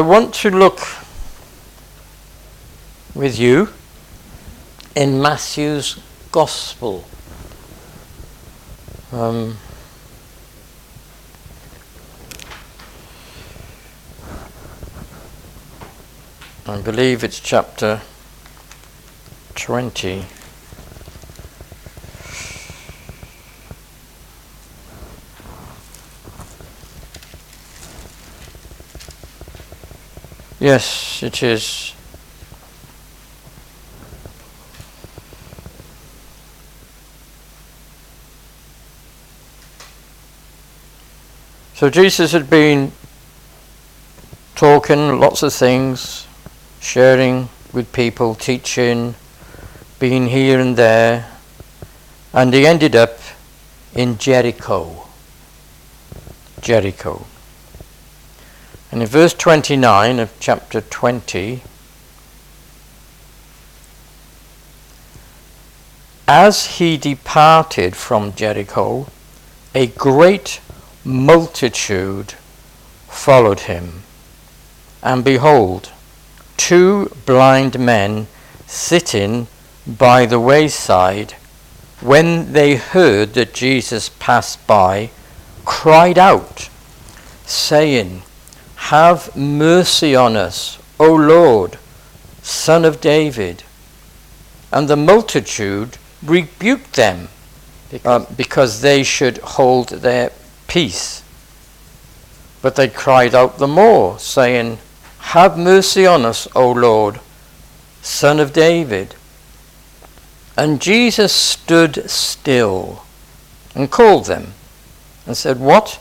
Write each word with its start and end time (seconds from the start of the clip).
I 0.00 0.02
want 0.02 0.32
to 0.36 0.48
look 0.48 0.80
with 3.14 3.38
you 3.38 3.68
in 4.96 5.20
Matthew's 5.20 6.00
Gospel. 6.32 7.04
Um, 9.12 9.58
I 16.66 16.80
believe 16.80 17.22
it's 17.22 17.38
chapter 17.38 18.00
20. 19.54 20.24
Yes, 30.60 31.22
it 31.22 31.42
is. 31.42 31.94
So 41.74 41.88
Jesus 41.88 42.32
had 42.32 42.50
been 42.50 42.92
talking 44.54 45.18
lots 45.18 45.42
of 45.42 45.54
things, 45.54 46.26
sharing 46.78 47.48
with 47.72 47.90
people, 47.94 48.34
teaching, 48.34 49.14
being 49.98 50.26
here 50.26 50.60
and 50.60 50.76
there, 50.76 51.26
and 52.34 52.52
he 52.52 52.66
ended 52.66 52.94
up 52.94 53.18
in 53.94 54.18
Jericho. 54.18 55.06
Jericho. 56.60 57.24
And 58.92 59.02
in 59.02 59.08
verse 59.08 59.34
29 59.34 60.18
of 60.18 60.32
chapter 60.40 60.80
20, 60.80 61.62
as 66.26 66.78
he 66.78 66.96
departed 66.96 67.94
from 67.94 68.34
Jericho, 68.34 69.06
a 69.74 69.86
great 69.86 70.60
multitude 71.04 72.34
followed 73.08 73.60
him. 73.60 74.02
And 75.02 75.24
behold, 75.24 75.90
two 76.56 77.12
blind 77.26 77.78
men 77.78 78.26
sitting 78.66 79.46
by 79.86 80.26
the 80.26 80.40
wayside, 80.40 81.32
when 82.00 82.52
they 82.52 82.76
heard 82.76 83.34
that 83.34 83.54
Jesus 83.54 84.10
passed 84.18 84.64
by, 84.66 85.10
cried 85.64 86.18
out, 86.18 86.68
saying, 87.46 88.22
have 88.88 89.36
mercy 89.36 90.16
on 90.16 90.36
us, 90.36 90.78
O 90.98 91.14
Lord, 91.14 91.78
Son 92.42 92.84
of 92.84 93.00
David. 93.00 93.62
And 94.72 94.88
the 94.88 94.96
multitude 94.96 95.98
rebuked 96.22 96.94
them 96.94 97.28
because, 97.90 98.22
uh, 98.22 98.34
because 98.36 98.80
they 98.80 99.04
should 99.04 99.38
hold 99.38 99.90
their 99.90 100.32
peace. 100.66 101.22
But 102.62 102.74
they 102.74 102.88
cried 102.88 103.34
out 103.34 103.58
the 103.58 103.68
more, 103.68 104.18
saying, 104.18 104.78
Have 105.18 105.56
mercy 105.56 106.06
on 106.06 106.24
us, 106.24 106.48
O 106.56 106.72
Lord, 106.72 107.20
Son 108.02 108.40
of 108.40 108.52
David. 108.52 109.14
And 110.56 110.80
Jesus 110.80 111.32
stood 111.32 112.10
still 112.10 113.04
and 113.74 113.90
called 113.90 114.26
them 114.26 114.54
and 115.26 115.36
said, 115.36 115.60
What 115.60 116.00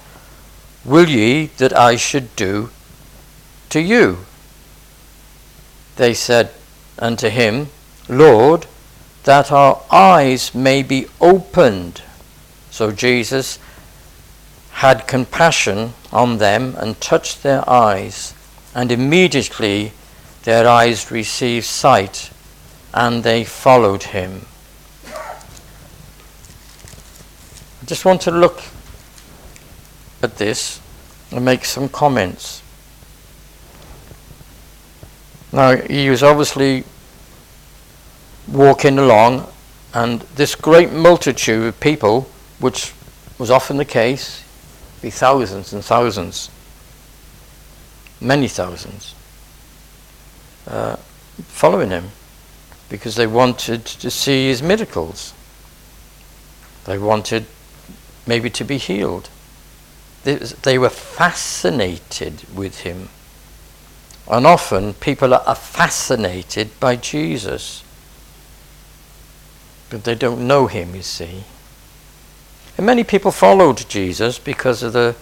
will 0.89 1.07
ye 1.07 1.45
that 1.57 1.71
I 1.77 1.95
should 1.95 2.35
do 2.35 2.71
to 3.69 3.79
you? 3.79 4.25
They 5.97 6.15
said 6.15 6.51
unto 6.97 7.29
him, 7.29 7.67
Lord, 8.07 8.65
that 9.23 9.51
our 9.51 9.81
eyes 9.91 10.55
may 10.55 10.81
be 10.81 11.05
opened. 11.21 12.01
So 12.71 12.91
Jesus 12.91 13.59
had 14.71 15.07
compassion 15.07 15.93
on 16.11 16.39
them 16.39 16.73
and 16.77 16.99
touched 16.99 17.43
their 17.43 17.69
eyes, 17.69 18.33
and 18.73 18.91
immediately 18.91 19.91
their 20.43 20.67
eyes 20.67 21.11
received 21.11 21.65
sight, 21.65 22.31
and 22.93 23.23
they 23.23 23.43
followed 23.43 24.03
him. 24.03 24.47
I 27.81 27.85
just 27.85 28.05
want 28.05 28.21
to 28.21 28.31
look 28.31 28.63
at 30.21 30.37
this 30.37 30.79
and 31.31 31.43
make 31.43 31.65
some 31.65 31.89
comments. 31.89 32.61
Now, 35.51 35.75
he 35.75 36.09
was 36.09 36.21
obviously 36.21 36.83
walking 38.47 38.99
along, 38.99 39.47
and 39.93 40.21
this 40.35 40.55
great 40.55 40.91
multitude 40.91 41.65
of 41.65 41.79
people, 41.79 42.29
which 42.59 42.93
was 43.37 43.49
often 43.49 43.77
the 43.77 43.85
case, 43.85 44.43
be 45.01 45.09
thousands 45.09 45.73
and 45.73 45.83
thousands, 45.83 46.49
many 48.21 48.47
thousands, 48.47 49.15
uh, 50.67 50.95
following 51.47 51.89
him 51.89 52.09
because 52.89 53.15
they 53.15 53.27
wanted 53.27 53.85
to 53.85 54.09
see 54.09 54.47
his 54.47 54.61
miracles. 54.61 55.33
They 56.85 56.97
wanted 56.97 57.45
maybe 58.25 58.49
to 58.49 58.63
be 58.63 58.77
healed. 58.77 59.29
They, 60.23 60.77
were 60.77 60.89
fascinated 60.89 62.43
with 62.53 62.81
him. 62.81 63.09
And 64.29 64.45
often 64.45 64.93
people 64.93 65.33
are 65.33 65.55
fascinated 65.55 66.79
by 66.79 66.97
Jesus. 66.97 67.83
But 69.89 70.03
they 70.03 70.15
don't 70.15 70.47
know 70.47 70.67
him, 70.67 70.93
you 70.93 71.01
see. 71.01 71.43
And 72.77 72.85
many 72.85 73.03
people 73.03 73.31
followed 73.31 73.89
Jesus 73.89 74.37
because 74.39 74.83
of 74.83 74.93
the, 74.93 75.15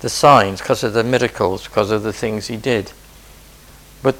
the 0.00 0.08
signs, 0.08 0.60
because 0.60 0.82
of 0.82 0.94
the 0.94 1.04
miracles, 1.04 1.66
because 1.66 1.90
of 1.90 2.02
the 2.02 2.12
things 2.12 2.48
he 2.48 2.56
did. 2.56 2.92
But 4.02 4.16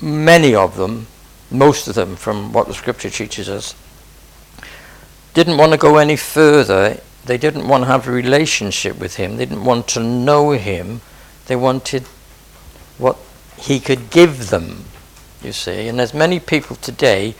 many 0.00 0.54
of 0.54 0.76
them, 0.76 1.06
most 1.50 1.86
of 1.86 1.94
them, 1.94 2.16
from 2.16 2.52
what 2.52 2.66
the 2.66 2.74
scripture 2.74 3.10
teaches 3.10 3.48
us, 3.48 3.74
didn't 5.34 5.58
want 5.58 5.72
to 5.72 5.78
go 5.78 5.98
any 5.98 6.16
further. 6.16 7.00
They 7.24 7.38
didn't 7.38 7.68
want 7.68 7.82
to 7.84 7.86
have 7.86 8.08
a 8.08 8.12
relationship 8.12 8.98
with 8.98 9.16
him. 9.16 9.36
They 9.36 9.46
didn't 9.46 9.64
want 9.64 9.86
to 9.88 10.00
know 10.00 10.50
him. 10.52 11.00
They 11.46 11.56
wanted 11.56 12.04
what 12.98 13.16
he 13.56 13.78
could 13.78 14.10
give 14.10 14.50
them, 14.50 14.84
you 15.42 15.52
see. 15.52 15.88
And 15.88 15.98
there's 15.98 16.14
many 16.14 16.40
people 16.40 16.76
today 16.76 17.34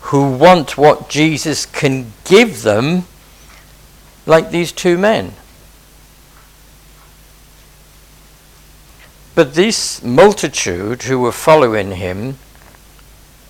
who 0.00 0.32
want 0.36 0.76
what 0.76 1.08
Jesus 1.08 1.64
can 1.66 2.12
give 2.24 2.62
them, 2.62 3.04
like 4.26 4.50
these 4.50 4.72
two 4.72 4.98
men. 4.98 5.34
But 9.34 9.54
this 9.54 10.02
multitude 10.02 11.04
who 11.04 11.20
were 11.20 11.32
following 11.32 11.92
him 11.92 12.38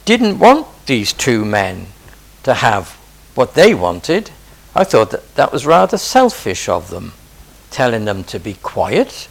didn't 0.05 0.39
want 0.39 0.67
these 0.87 1.13
two 1.13 1.45
men 1.45 1.87
to 2.43 2.55
have 2.55 2.91
what 3.35 3.55
they 3.55 3.75
wanted. 3.75 4.31
I 4.75 4.85
thought 4.85 5.11
that 5.11 5.35
that 5.35 5.53
was 5.53 5.67
rather 5.67 5.99
selfish 5.99 6.69
of 6.69 6.91
them, 6.91 7.13
telling 7.71 8.05
them 8.05 8.25
to 8.25 8.39
be 8.39 8.55
quiet 8.55 9.29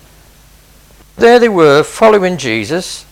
there 1.21 1.39
they 1.39 1.49
were 1.49 1.83
following 1.83 2.37
Jesus 2.37 3.05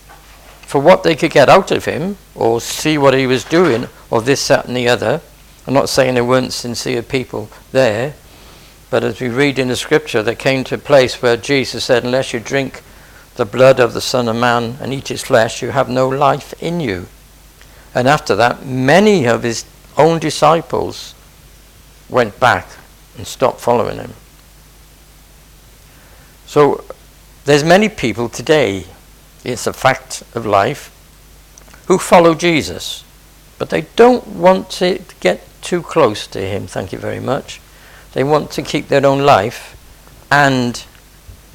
for 0.62 0.80
what 0.80 1.02
they 1.02 1.14
could 1.14 1.30
get 1.30 1.48
out 1.48 1.70
of 1.70 1.84
him 1.84 2.16
or 2.34 2.60
see 2.60 2.98
what 2.98 3.14
he 3.14 3.26
was 3.26 3.44
doing 3.44 3.86
or 4.10 4.20
this, 4.20 4.48
that, 4.48 4.66
and 4.66 4.76
the 4.76 4.88
other. 4.88 5.20
I'm 5.66 5.74
not 5.74 5.88
saying 5.88 6.14
there 6.14 6.24
weren't 6.24 6.52
sincere 6.52 7.02
people 7.02 7.48
there, 7.72 8.14
but 8.90 9.04
as 9.04 9.20
we 9.20 9.28
read 9.28 9.58
in 9.58 9.68
the 9.68 9.76
scripture, 9.76 10.22
they 10.22 10.34
came 10.34 10.64
to 10.64 10.74
a 10.74 10.78
place 10.78 11.22
where 11.22 11.36
Jesus 11.36 11.84
said, 11.84 12.02
Unless 12.02 12.32
you 12.32 12.40
drink 12.40 12.82
the 13.36 13.44
blood 13.44 13.78
of 13.78 13.94
the 13.94 14.00
Son 14.00 14.26
of 14.26 14.36
Man 14.36 14.76
and 14.80 14.92
eat 14.92 15.08
his 15.08 15.22
flesh, 15.22 15.62
you 15.62 15.70
have 15.70 15.88
no 15.88 16.08
life 16.08 16.52
in 16.60 16.80
you. 16.80 17.06
And 17.94 18.08
after 18.08 18.34
that, 18.36 18.66
many 18.66 19.26
of 19.26 19.42
his 19.42 19.64
own 19.96 20.18
disciples 20.18 21.14
went 22.10 22.38
back 22.40 22.68
and 23.16 23.26
stopped 23.26 23.60
following 23.60 23.96
him. 23.98 24.12
So 26.46 26.84
there's 27.44 27.64
many 27.64 27.88
people 27.88 28.28
today, 28.28 28.84
it's 29.44 29.66
a 29.66 29.72
fact 29.72 30.22
of 30.34 30.44
life, 30.44 30.90
who 31.86 31.98
follow 31.98 32.34
Jesus, 32.34 33.04
but 33.58 33.70
they 33.70 33.82
don't 33.96 34.26
want 34.26 34.70
to 34.70 35.00
get 35.20 35.46
too 35.62 35.82
close 35.82 36.26
to 36.28 36.40
him, 36.40 36.66
thank 36.66 36.92
you 36.92 36.98
very 36.98 37.20
much. 37.20 37.60
They 38.12 38.24
want 38.24 38.50
to 38.52 38.62
keep 38.62 38.88
their 38.88 39.06
own 39.06 39.20
life 39.20 39.76
and 40.30 40.84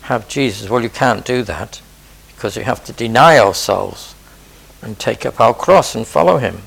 have 0.03 0.27
Jesus. 0.27 0.69
Well, 0.69 0.81
you 0.81 0.89
can't 0.89 1.25
do 1.25 1.43
that 1.43 1.81
because 2.27 2.55
we 2.55 2.63
have 2.63 2.83
to 2.85 2.93
deny 2.93 3.39
ourselves 3.39 4.15
and 4.81 4.97
take 4.99 5.25
up 5.25 5.39
our 5.39 5.53
cross 5.53 5.95
and 5.95 6.05
follow 6.05 6.37
him. 6.37 6.61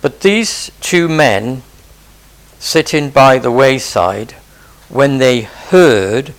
But 0.00 0.20
these 0.20 0.70
two 0.80 1.08
men 1.08 1.62
sitting 2.58 3.10
by 3.10 3.38
the 3.38 3.52
wayside, 3.52 4.32
when 4.88 5.18
they 5.18 5.42
heard, 5.42 6.34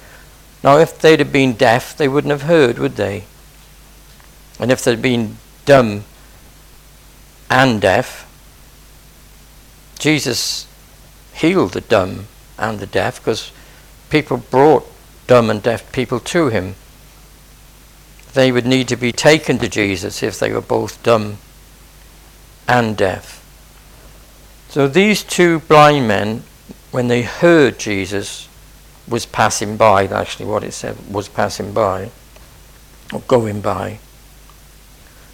now 0.64 0.78
if 0.78 1.00
they'd 1.00 1.20
have 1.20 1.32
been 1.32 1.54
deaf, 1.54 1.96
they 1.96 2.08
wouldn't 2.08 2.32
have 2.32 2.44
heard, 2.44 2.80
would 2.80 2.96
they? 2.96 3.26
And 4.60 4.72
if 4.72 4.84
they'd 4.84 5.02
been 5.02 5.38
dumb 5.66 6.04
and 7.50 7.82
deaf, 7.82 8.26
Jesus 9.98 10.68
healed 11.34 11.74
the 11.74 11.82
dumb 11.82 12.28
and 12.58 12.80
the 12.80 12.88
deaf 12.88 13.20
because 13.20 13.52
people 14.10 14.38
brought 14.38 14.86
dumb 15.28 15.50
and 15.50 15.62
deaf 15.62 15.92
people 15.92 16.20
to 16.20 16.50
him. 16.50 16.76
They 18.34 18.52
would 18.52 18.66
need 18.66 18.88
to 18.90 18.96
be 18.96 19.12
taken 19.12 19.58
to 19.60 19.70
Jesus 19.70 20.22
if 20.22 20.40
they 20.40 20.52
were 20.52 20.62
both 20.62 21.02
dumb 21.04 21.38
and 22.68 22.96
deaf. 22.96 23.40
So 24.70 24.88
these 24.88 25.24
two 25.24 25.62
blind 25.62 26.08
men, 26.08 26.44
when 26.92 27.08
they 27.08 27.24
heard 27.24 27.80
Jesus 27.80 28.48
was 29.08 29.26
passing 29.26 29.78
by, 29.78 30.06
actually 30.06 30.46
what 30.46 30.64
it 30.64 30.74
said 30.74 30.96
was 31.12 31.28
passing 31.28 31.74
by, 31.74 32.12
or 33.12 33.22
going 33.22 33.62
by, 33.62 33.98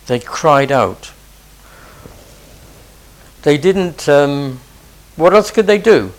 they 0.08 0.22
cried 0.22 0.72
out. 0.72 1.12
They 3.42 3.58
didn't, 3.58 4.08
um, 4.08 4.62
what 5.18 5.34
else 5.34 5.52
could 5.52 5.68
they 5.68 5.80
do? 5.80 6.14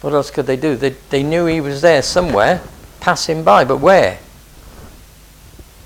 What 0.00 0.12
else 0.12 0.30
could 0.30 0.46
they 0.46 0.56
do? 0.56 0.76
They, 0.76 0.90
they 1.10 1.24
knew 1.24 1.46
he 1.46 1.60
was 1.60 1.82
there 1.82 2.02
somewhere, 2.02 2.62
passing 3.00 3.42
by, 3.42 3.64
but 3.64 3.78
where? 3.78 4.20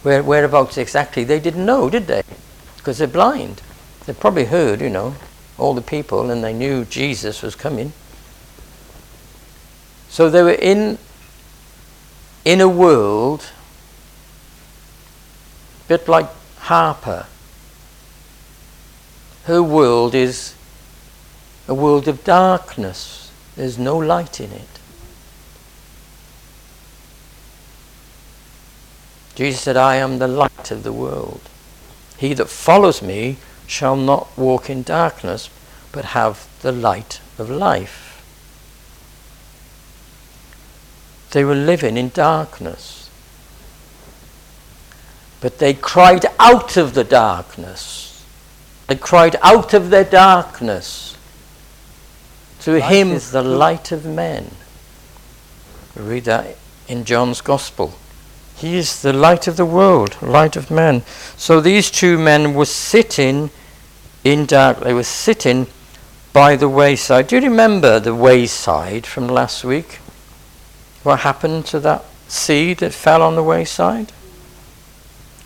Where 0.03 0.23
whereabouts 0.23 0.77
exactly? 0.77 1.25
They 1.25 1.41
didn't 1.41 1.65
know, 1.65 1.89
did 1.89 2.07
they? 2.07 2.23
Because 2.77 2.99
they're 2.99 3.09
blind. 3.09 3.63
They 4.07 4.13
probably 4.13 4.47
heard, 4.47 4.81
you 4.81 4.91
know, 4.91 5.15
all 5.59 5.75
the 5.75 5.83
people, 5.83 6.31
and 6.31 6.43
they 6.43 6.53
knew 6.53 6.85
Jesus 6.85 7.43
was 7.43 7.55
coming. 7.55 7.93
So 10.09 10.31
they 10.31 10.43
were 10.43 10.51
in 10.51 10.99
in 12.45 12.61
a 12.61 12.69
world, 12.69 13.51
a 15.85 15.89
bit 15.89 16.09
like 16.09 16.29
Harper. 16.59 17.27
Her 19.45 19.63
world 19.63 20.15
is 20.15 20.55
a 21.69 21.75
world 21.75 22.09
of 22.09 22.25
darkness 22.25 23.21
there's 23.61 23.79
no 23.79 23.99
light 23.99 24.41
in 24.41 24.51
it. 24.53 24.81
Jesus 29.35 29.61
said, 29.61 29.77
I 29.77 29.97
am 29.97 30.19
the 30.19 30.29
light 30.29 30.71
of 30.71 30.83
the 30.83 30.95
world. 30.95 31.43
He 32.17 32.33
that 32.33 32.49
follows 32.49 33.03
me 33.03 33.37
shall 33.71 33.97
not 33.97 34.29
walk 34.37 34.69
in 34.69 34.83
darkness, 34.83 35.49
but 35.93 36.07
have 36.07 36.49
the 36.63 36.73
light 36.73 37.21
of 37.39 37.49
life. 37.49 38.07
They 41.31 41.45
were 41.45 41.55
living 41.55 41.97
in 41.97 42.09
darkness. 42.09 43.09
But 45.41 45.59
they 45.59 45.75
cried 45.75 46.27
out 46.39 46.77
of 46.77 46.95
the 46.95 47.05
darkness. 47.05 48.27
They 48.89 48.97
cried 48.97 49.37
out 49.43 49.73
of 49.73 49.91
their 49.91 50.05
darkness 50.05 51.17
to 52.63 52.73
light 52.73 52.83
him 52.83 53.13
is 53.13 53.31
the 53.31 53.43
light 53.43 53.91
of 53.91 54.05
men. 54.05 54.51
We 55.97 56.03
read 56.03 56.25
that 56.25 56.57
in 56.89 57.05
John's 57.05 57.41
Gospel. 57.41 57.95
He 58.57 58.77
is 58.77 59.01
the 59.01 59.15
light 59.15 59.47
of 59.47 59.57
the 59.57 59.65
world, 59.65 60.21
light 60.21 60.57
of 60.57 60.71
men. 60.71 61.03
So 61.39 61.61
these 61.61 61.91
two 61.91 62.19
men 62.19 62.53
were 62.53 62.67
sitting 62.67 63.51
in 64.25 64.47
doubt 64.47 64.81
They 64.81 64.95
were 64.95 65.03
sitting 65.03 65.67
by 66.33 66.57
the 66.57 66.69
wayside. 66.69 67.29
Do 67.29 67.37
you 67.37 67.43
remember 67.43 67.99
the 67.99 68.15
wayside 68.15 69.07
from 69.07 69.29
last 69.29 69.65
week? 69.65 69.99
What 71.03 71.21
happened 71.21 71.67
to 71.67 71.81
that 71.81 72.05
seed 72.29 72.79
that 72.79 72.93
fell 72.93 73.23
on 73.23 73.35
the 73.35 73.43
wayside? 73.43 74.13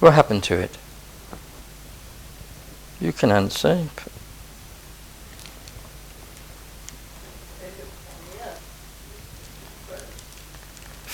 What 0.00 0.14
happened 0.14 0.42
to 0.44 0.58
it? 0.58 0.76
You 3.00 3.12
can 3.12 3.30
answer. 3.30 3.88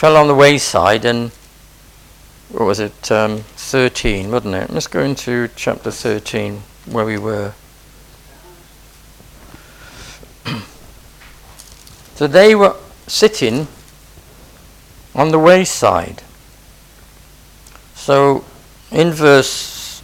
fell 0.00 0.16
on 0.16 0.28
the 0.28 0.34
wayside 0.34 1.04
and 1.04 1.30
what 2.48 2.64
was 2.64 2.80
it 2.80 3.12
um, 3.12 3.36
13 3.56 4.30
wasn't 4.30 4.54
it 4.54 4.70
let's 4.70 4.86
go 4.86 5.02
into 5.02 5.46
chapter 5.54 5.90
13 5.90 6.62
where 6.90 7.04
we 7.04 7.18
were. 7.18 7.52
So 12.16 12.26
they 12.26 12.54
were 12.54 12.76
sitting 13.06 13.66
on 15.14 15.30
the 15.30 15.38
wayside. 15.38 16.22
So 17.94 18.44
in 18.90 19.10
verse 19.12 20.02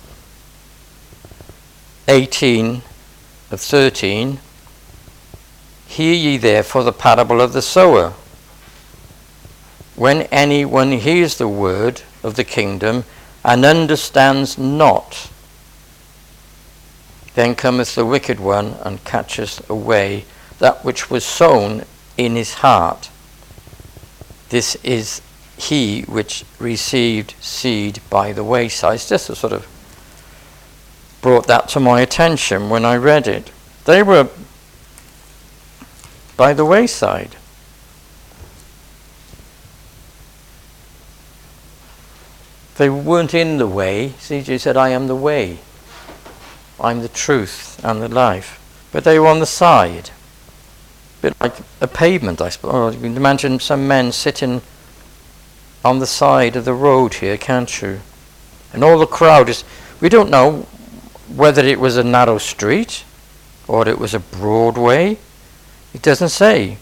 18 2.08 2.82
of 3.50 3.60
13 3.60 4.38
hear 5.86 6.14
ye 6.14 6.36
therefore 6.36 6.84
the 6.84 6.92
parable 6.92 7.40
of 7.40 7.52
the 7.52 7.62
sower. 7.62 8.12
When 9.94 10.22
anyone 10.22 10.92
hears 10.92 11.38
the 11.38 11.48
word 11.48 12.02
of 12.22 12.36
the 12.36 12.44
kingdom 12.44 13.04
and 13.44 13.64
understands 13.64 14.58
not, 14.58 15.30
then 17.36 17.54
cometh 17.54 17.94
the 17.94 18.04
wicked 18.06 18.40
one 18.40 18.76
and 18.82 19.04
catcheth 19.04 19.68
away 19.68 20.24
that 20.58 20.82
which 20.82 21.10
was 21.10 21.24
sown 21.24 21.84
in 22.16 22.34
his 22.34 22.54
heart. 22.54 23.10
This 24.48 24.74
is 24.76 25.20
he 25.58 26.02
which 26.02 26.46
received 26.58 27.34
seed 27.38 28.00
by 28.08 28.32
the 28.32 28.42
wayside. 28.42 28.94
It's 28.94 29.08
just 29.10 29.26
sort 29.26 29.52
of 29.52 29.66
brought 31.20 31.46
that 31.46 31.68
to 31.68 31.80
my 31.80 32.00
attention 32.00 32.70
when 32.70 32.86
I 32.86 32.96
read 32.96 33.28
it. 33.28 33.50
They 33.84 34.02
were 34.02 34.30
by 36.38 36.54
the 36.54 36.64
wayside. 36.64 37.36
They 42.76 42.88
weren't 42.88 43.34
in 43.34 43.58
the 43.58 43.66
way. 43.66 44.14
CJ 44.20 44.58
said, 44.60 44.78
I 44.78 44.88
am 44.88 45.06
the 45.06 45.16
way. 45.16 45.58
I'm 46.80 47.00
the 47.00 47.08
truth 47.08 47.82
and 47.84 48.02
the 48.02 48.08
life. 48.08 48.60
But 48.92 49.04
they 49.04 49.18
were 49.18 49.28
on 49.28 49.40
the 49.40 49.46
side. 49.46 50.10
A 51.18 51.22
bit 51.22 51.40
like 51.40 51.54
a 51.80 51.88
pavement, 51.88 52.40
I 52.40 52.50
suppose. 52.50 52.72
Oh, 52.74 52.90
you 52.90 53.00
can 53.00 53.16
imagine 53.16 53.60
some 53.60 53.88
men 53.88 54.12
sitting 54.12 54.62
on 55.84 55.98
the 55.98 56.06
side 56.06 56.56
of 56.56 56.64
the 56.64 56.74
road 56.74 57.14
here, 57.14 57.36
can't 57.36 57.80
you? 57.80 58.00
And 58.72 58.82
all 58.82 58.98
the 58.98 59.06
crowd 59.06 59.48
is. 59.48 59.64
We 60.00 60.08
don't 60.08 60.30
know 60.30 60.66
whether 61.34 61.64
it 61.64 61.80
was 61.80 61.96
a 61.96 62.04
narrow 62.04 62.38
street 62.38 63.04
or 63.68 63.88
it 63.88 63.98
was 63.98 64.14
a 64.14 64.20
broad 64.20 64.76
way. 64.76 65.18
It 65.94 66.02
doesn't 66.02 66.28
say. 66.28 66.78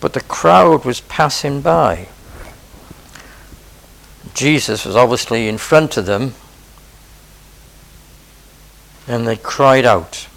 But 0.00 0.12
the 0.12 0.20
crowd 0.20 0.84
was 0.84 1.00
passing 1.02 1.60
by. 1.60 2.08
Jesus 4.34 4.84
was 4.84 4.96
obviously 4.96 5.48
in 5.48 5.58
front 5.58 5.96
of 5.96 6.06
them, 6.06 6.34
and 9.10 9.26
they 9.26 9.36
cried 9.36 9.84
out 9.84 10.28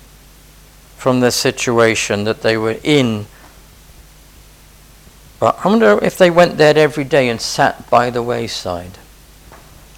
from 0.98 1.20
the 1.20 1.32
situation 1.32 2.24
that 2.24 2.42
they 2.42 2.58
were 2.58 2.78
in. 2.84 3.28
But 5.40 5.60
I 5.64 5.68
wonder 5.68 6.00
if 6.02 6.18
they 6.18 6.32
went 6.32 6.58
there 6.58 6.76
every 6.76 7.04
day 7.04 7.30
and 7.30 7.40
sat 7.40 7.88
by 7.92 8.10
the 8.10 8.24
wayside. 8.24 8.98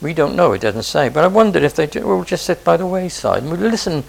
We 0.02 0.14
don't 0.14 0.36
know, 0.36 0.52
it 0.52 0.62
doesn't 0.62 0.84
say. 0.84 1.08
But 1.08 1.24
I 1.24 1.28
wondered 1.28 1.64
if 1.64 1.74
they 1.74 1.88
well, 2.02 2.26
just 2.26 2.46
sit 2.46 2.66
by 2.66 2.76
the 2.76 2.86
wayside 2.86 3.44
and 3.44 3.52
we 3.52 3.58
listen, 3.58 4.04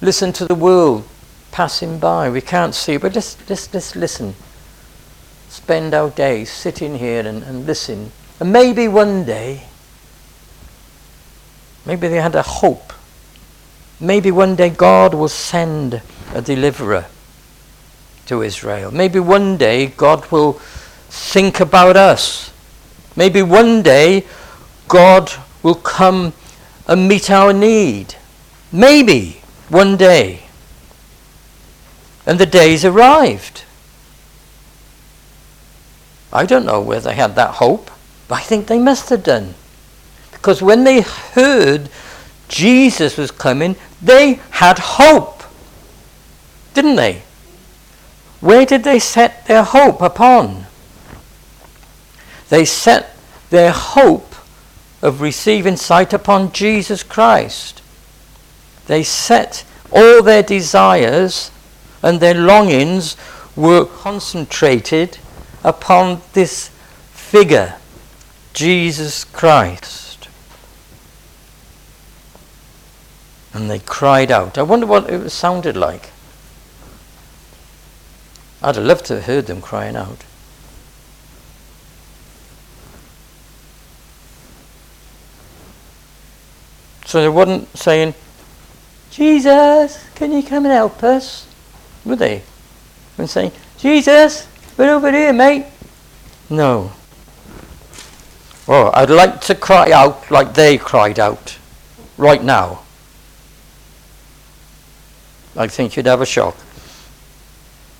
listen 0.00 0.32
to 0.34 0.46
the 0.46 0.54
world 0.54 1.06
passing 1.50 1.98
by. 1.98 2.30
We 2.30 2.40
can't 2.40 2.74
see, 2.74 2.96
but 2.96 3.12
just, 3.12 3.46
just, 3.46 3.72
just 3.72 3.94
listen. 3.94 4.34
spend 5.50 5.92
our 5.92 6.08
days 6.08 6.50
sitting 6.50 6.96
here 6.96 7.26
and, 7.26 7.42
and 7.42 7.66
listen. 7.66 8.10
And 8.40 8.50
maybe 8.50 8.88
one 8.88 9.26
day, 9.26 9.64
maybe 11.84 12.08
they 12.08 12.22
had 12.22 12.34
a 12.34 12.42
hope. 12.42 12.94
Maybe 14.02 14.32
one 14.32 14.56
day 14.56 14.68
God 14.68 15.14
will 15.14 15.28
send 15.28 16.02
a 16.34 16.42
deliverer 16.42 17.06
to 18.26 18.42
Israel. 18.42 18.90
Maybe 18.90 19.20
one 19.20 19.56
day 19.56 19.86
God 19.86 20.28
will 20.32 20.54
think 21.08 21.60
about 21.60 21.96
us. 21.96 22.52
Maybe 23.14 23.42
one 23.42 23.80
day 23.80 24.26
God 24.88 25.30
will 25.62 25.76
come 25.76 26.32
and 26.88 27.06
meet 27.06 27.30
our 27.30 27.52
need. 27.52 28.16
Maybe 28.72 29.40
one 29.68 29.96
day. 29.96 30.46
And 32.26 32.40
the 32.40 32.46
days 32.46 32.84
arrived. 32.84 33.62
I 36.32 36.44
don't 36.44 36.66
know 36.66 36.80
whether 36.80 37.10
they 37.10 37.14
had 37.14 37.36
that 37.36 37.54
hope, 37.54 37.88
but 38.26 38.40
I 38.40 38.42
think 38.42 38.66
they 38.66 38.80
must 38.80 39.10
have 39.10 39.22
done. 39.22 39.54
Because 40.32 40.60
when 40.60 40.82
they 40.82 41.02
heard 41.02 41.88
Jesus 42.48 43.16
was 43.16 43.30
coming, 43.30 43.76
they 44.02 44.40
had 44.50 44.78
hope. 44.78 45.42
Didn't 46.74 46.96
they? 46.96 47.22
Where 48.40 48.66
did 48.66 48.82
they 48.82 48.98
set 48.98 49.46
their 49.46 49.62
hope 49.62 50.02
upon? 50.02 50.66
They 52.48 52.64
set 52.64 53.16
their 53.50 53.70
hope 53.70 54.34
of 55.00 55.20
receiving 55.20 55.76
sight 55.76 56.12
upon 56.12 56.52
Jesus 56.52 57.02
Christ. 57.02 57.80
They 58.86 59.04
set 59.04 59.64
all 59.92 60.22
their 60.22 60.42
desires 60.42 61.50
and 62.02 62.18
their 62.18 62.34
longings 62.34 63.16
were 63.54 63.84
concentrated 63.84 65.18
upon 65.62 66.20
this 66.32 66.68
figure, 67.12 67.74
Jesus 68.54 69.24
Christ. 69.24 70.01
And 73.54 73.70
they 73.70 73.78
cried 73.80 74.30
out. 74.30 74.56
I 74.56 74.62
wonder 74.62 74.86
what 74.86 75.10
it 75.10 75.30
sounded 75.30 75.76
like. 75.76 76.10
I'd 78.62 78.76
have 78.76 78.84
loved 78.84 79.06
to 79.06 79.14
have 79.16 79.24
heard 79.24 79.46
them 79.46 79.60
crying 79.60 79.96
out. 79.96 80.24
So 87.04 87.20
they 87.20 87.28
weren't 87.28 87.76
saying, 87.76 88.14
Jesus, 89.10 90.02
can 90.14 90.32
you 90.32 90.42
come 90.42 90.64
and 90.64 90.72
help 90.72 91.02
us? 91.02 91.46
Would 92.06 92.20
they? 92.20 92.42
And 93.18 93.28
saying, 93.28 93.52
Jesus, 93.76 94.46
we're 94.78 94.94
over 94.94 95.12
here, 95.12 95.32
mate. 95.32 95.66
No. 96.48 96.92
Oh, 98.66 98.90
I'd 98.94 99.10
like 99.10 99.40
to 99.42 99.54
cry 99.54 99.90
out 99.90 100.30
like 100.30 100.54
they 100.54 100.78
cried 100.78 101.18
out 101.18 101.58
right 102.16 102.42
now. 102.42 102.82
I 105.56 105.66
think 105.68 105.96
you'd 105.96 106.06
have 106.06 106.20
a 106.20 106.26
shock. 106.26 106.56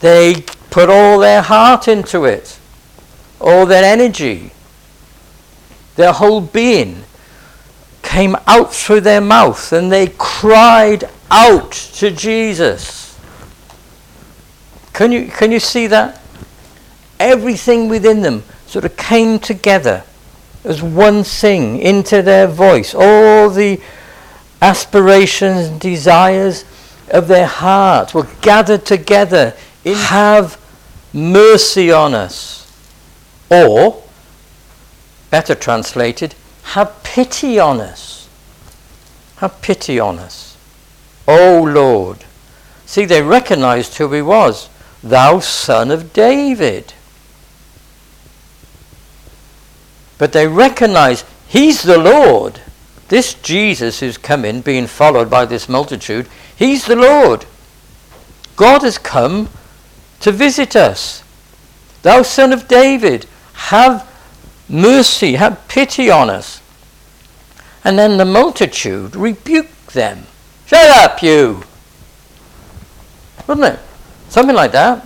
They 0.01 0.45
put 0.71 0.89
all 0.89 1.19
their 1.19 1.43
heart 1.43 1.87
into 1.87 2.25
it, 2.25 2.59
all 3.41 3.67
their 3.67 3.85
energy, 3.85 4.53
their 5.97 6.13
whole 6.13 6.41
being 6.41 7.05
came 8.03 8.37
out 8.47 8.75
through 8.75 9.01
their 9.01 9.21
mouth 9.21 9.73
and 9.73 9.93
they 9.93 10.13
cried 10.19 11.05
out 11.31 11.73
to 11.73 12.11
Jesus. 12.11 13.19
Can 14.93 15.13
you, 15.13 15.29
can 15.29 15.53
you 15.53 15.61
see 15.61 15.87
that? 15.87 16.21
Everything 17.19 17.89
within 17.89 18.23
them 18.23 18.43
sort 18.67 18.85
of 18.85 18.97
came 18.97 19.39
together 19.39 20.05
as 20.65 20.83
one 20.83 21.25
thing 21.25 21.79
into 21.79 22.23
their 22.23 22.47
voice. 22.47 22.95
All 22.95 23.49
the 23.49 23.81
aspirations 24.61 25.69
desires 25.81 26.65
of 27.13 27.29
their 27.29 27.47
heart 27.47 28.15
were 28.15 28.27
gathered 28.41 28.85
together 28.85 29.55
in 29.85 29.95
have 29.95 30.59
mercy 31.13 31.93
on 31.93 32.15
us. 32.15 32.59
Or, 33.51 34.03
better 35.31 35.55
translated, 35.55 36.35
have 36.63 37.03
pity 37.03 37.59
on 37.59 37.81
us. 37.81 38.29
Have 39.37 39.61
pity 39.61 40.01
on 40.01 40.19
us. 40.19 40.57
O 41.29 41.63
Lord. 41.63 42.25
See, 42.87 43.05
they 43.05 43.23
recognized 43.23 43.97
who 43.97 44.11
he 44.13 44.23
was. 44.23 44.69
Thou 45.03 45.41
son 45.41 45.91
of 45.91 46.13
David. 46.13 46.95
But 50.19 50.33
they 50.33 50.47
recognize 50.47 51.25
he's 51.49 51.83
the 51.83 51.99
Lord. 51.99 52.61
This 53.09 53.35
Jesus 53.35 54.01
who's 54.01 54.17
come 54.17 54.45
in, 54.45 54.63
being 54.63 54.87
followed 54.87 55.29
by 55.29 55.45
this 55.45 55.69
multitude, 55.69 56.29
he's 56.63 56.87
the 56.87 56.97
Lord. 56.97 57.45
God 58.55 58.83
has 58.83 58.97
come 58.97 59.49
to 60.21 60.31
visit 60.31 60.77
us. 60.77 61.25
Thou 62.03 62.23
son 62.23 62.53
of 62.53 62.69
David, 62.69 63.27
have 63.55 64.09
mercy, 64.69 65.35
have 65.35 65.67
pity 65.69 66.11
on 66.11 66.31
us. 66.31 66.61
And 67.85 67.99
then 67.99 68.17
the 68.17 68.25
multitude 68.25 69.17
rebuked 69.17 69.89
them. 69.89 70.27
Shut 70.67 70.89
up, 70.91 71.23
you! 71.23 71.65
Wouldn't 73.47 73.75
it? 73.75 73.81
Something 74.29 74.55
like 74.55 74.73
that. 74.73 75.05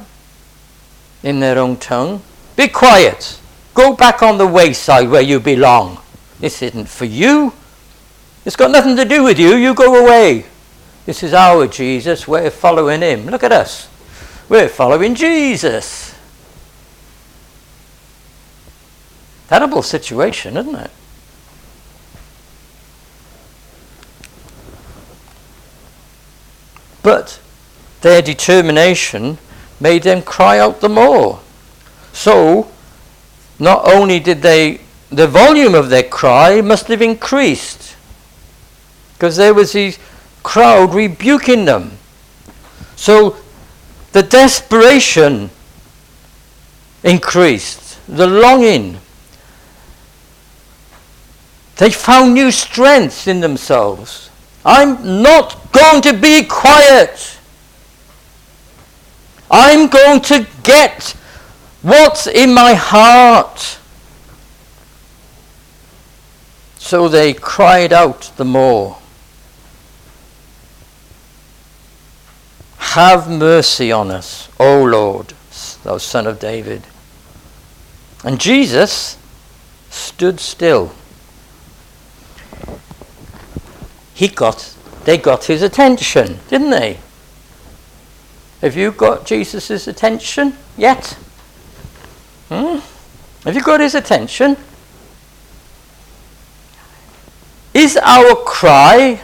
In 1.22 1.40
their 1.40 1.58
own 1.58 1.76
tongue. 1.78 2.22
Be 2.54 2.68
quiet. 2.68 3.40
Go 3.74 3.94
back 3.94 4.22
on 4.22 4.36
the 4.36 4.46
wayside 4.46 5.08
where 5.08 5.22
you 5.22 5.40
belong. 5.40 5.98
This 6.38 6.60
isn't 6.62 6.88
for 6.88 7.06
you. 7.06 7.54
It's 8.44 8.56
got 8.56 8.70
nothing 8.70 8.96
to 8.96 9.04
do 9.04 9.24
with 9.24 9.38
you. 9.38 9.56
You 9.56 9.74
go 9.74 10.04
away. 10.04 10.44
This 11.06 11.22
is 11.22 11.32
our 11.32 11.68
Jesus. 11.68 12.26
We're 12.26 12.50
following 12.50 13.00
him. 13.00 13.26
Look 13.26 13.44
at 13.44 13.52
us. 13.52 13.88
We're 14.48 14.68
following 14.68 15.14
Jesus. 15.14 16.14
Terrible 19.48 19.82
situation, 19.82 20.56
isn't 20.56 20.74
it? 20.74 20.90
But 27.04 27.40
their 28.00 28.20
determination 28.20 29.38
made 29.78 30.02
them 30.02 30.22
cry 30.22 30.58
out 30.58 30.80
the 30.80 30.88
more. 30.88 31.38
So, 32.12 32.72
not 33.60 33.86
only 33.86 34.18
did 34.18 34.42
they, 34.42 34.80
the 35.10 35.28
volume 35.28 35.76
of 35.76 35.88
their 35.88 36.02
cry 36.02 36.60
must 36.60 36.88
have 36.88 37.00
increased, 37.00 37.94
because 39.12 39.36
there 39.36 39.54
was 39.54 39.72
this 39.72 40.00
crowd 40.46 40.94
rebuking 40.94 41.64
them. 41.64 41.98
So, 42.94 43.36
the 44.12 44.22
desperation 44.22 45.50
increased, 47.02 47.98
the 48.06 48.28
longing. 48.28 48.98
They 51.78 51.90
found 51.90 52.32
new 52.32 52.52
strength 52.52 53.26
in 53.26 53.40
themselves. 53.40 54.30
I'm 54.64 55.20
not 55.20 55.72
going 55.72 56.00
to 56.02 56.12
be 56.12 56.44
quiet. 56.44 57.38
I'm 59.50 59.88
going 59.88 60.20
to 60.20 60.46
get 60.62 61.10
what's 61.82 62.28
in 62.28 62.54
my 62.54 62.74
heart. 62.74 63.78
So 66.78 67.08
they 67.08 67.34
cried 67.34 67.92
out 67.92 68.30
the 68.36 68.44
more. 68.44 68.98
Have 72.94 73.28
mercy 73.28 73.92
on 73.92 74.10
us, 74.10 74.48
O 74.58 74.82
Lord, 74.82 75.34
thou 75.84 75.98
son 75.98 76.26
of 76.26 76.38
David. 76.38 76.82
And 78.24 78.40
Jesus 78.40 79.18
stood 79.90 80.40
still. 80.40 80.92
He 84.14 84.28
got, 84.28 84.74
they 85.04 85.18
got 85.18 85.44
his 85.44 85.60
attention, 85.60 86.38
didn't 86.48 86.70
they? 86.70 86.98
Have 88.62 88.76
you 88.76 88.92
got 88.92 89.26
Jesus' 89.26 89.86
attention 89.86 90.56
yet? 90.78 91.18
Hmm? 92.48 92.78
Have 93.44 93.54
you 93.54 93.62
got 93.62 93.80
his 93.80 93.94
attention? 93.94 94.56
Is 97.74 97.98
our 97.98 98.34
cry 98.36 99.20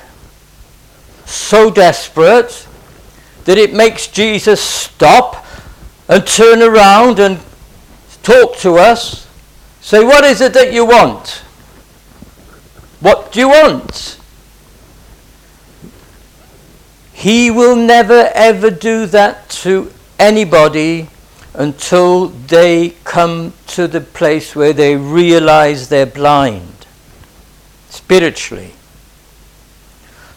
so 1.25 1.71
desperate 1.71 2.67
that 3.45 3.59
it 3.59 3.75
makes 3.75 4.07
Jesus 4.07 4.61
stop 4.61 5.45
and 6.09 6.27
turn 6.27 6.63
around 6.63 7.19
and 7.19 7.41
talk 8.23 8.57
to 8.59 8.75
us? 8.75 9.29
Say, 9.81 10.05
what 10.05 10.25
is 10.25 10.41
it 10.41 10.53
that 10.55 10.73
you 10.73 10.85
want? 10.85 11.43
What 13.01 13.33
do 13.33 13.41
you 13.41 13.49
want? 13.49 14.19
He 17.13 17.51
will 17.51 17.77
never 17.77 18.31
ever 18.35 18.71
do 18.71 19.07
that 19.07 19.49
to 19.63 19.93
anybody 20.19 21.09
until 21.55 22.29
they 22.29 22.95
come 23.05 23.53
to 23.69 23.87
the 23.87 24.01
place 24.01 24.57
where 24.57 24.73
they 24.73 24.97
realize 24.97 25.89
they're 25.89 26.07
blind 26.07 26.87
spiritually. 27.91 28.73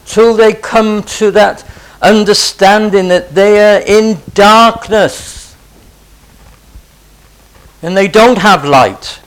Till 0.05 0.35
they 0.35 0.53
come 0.53 1.03
to 1.03 1.31
that 1.31 1.63
understanding 2.05 3.07
that 3.07 3.33
they 3.33 3.59
are 3.59 3.81
in 3.81 4.19
darkness 4.33 5.55
and 7.81 7.97
they 7.97 8.07
don't 8.07 8.37
have 8.37 8.63
light. 8.63 9.21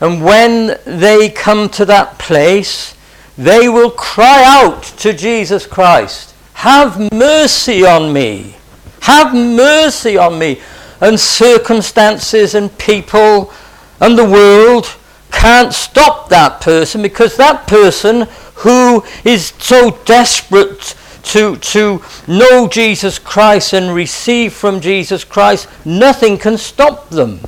And 0.00 0.22
when 0.22 0.78
they 0.84 1.30
come 1.30 1.68
to 1.70 1.84
that 1.86 2.18
place, 2.18 2.94
they 3.38 3.68
will 3.68 3.90
cry 3.90 4.42
out 4.44 4.82
to 4.98 5.12
Jesus 5.12 5.66
Christ, 5.66 6.34
Have 6.54 7.12
mercy 7.12 7.84
on 7.84 8.12
me! 8.12 8.56
Have 9.02 9.34
mercy 9.34 10.16
on 10.16 10.38
me! 10.38 10.60
And 11.00 11.20
circumstances 11.20 12.54
and 12.54 12.76
people 12.78 13.52
and 14.00 14.18
the 14.18 14.24
world 14.24 14.96
can't 15.30 15.72
stop 15.72 16.28
that 16.30 16.60
person 16.60 17.02
because 17.02 17.36
that 17.36 17.66
person 17.66 18.26
who 18.56 19.04
is 19.24 19.52
so 19.58 19.98
desperate 20.04 20.94
to, 21.24 21.56
to 21.56 22.02
know 22.28 22.68
Jesus 22.68 23.18
Christ 23.18 23.72
and 23.72 23.94
receive 23.94 24.52
from 24.52 24.80
Jesus 24.80 25.24
Christ, 25.24 25.68
nothing 25.84 26.38
can 26.38 26.56
stop 26.56 27.08
them. 27.08 27.40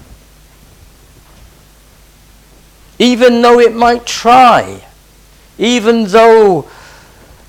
Even 2.99 3.41
though 3.43 3.61
it 3.61 3.75
might 3.75 4.05
try, 4.05 4.85
even 5.59 6.05
though 6.05 6.69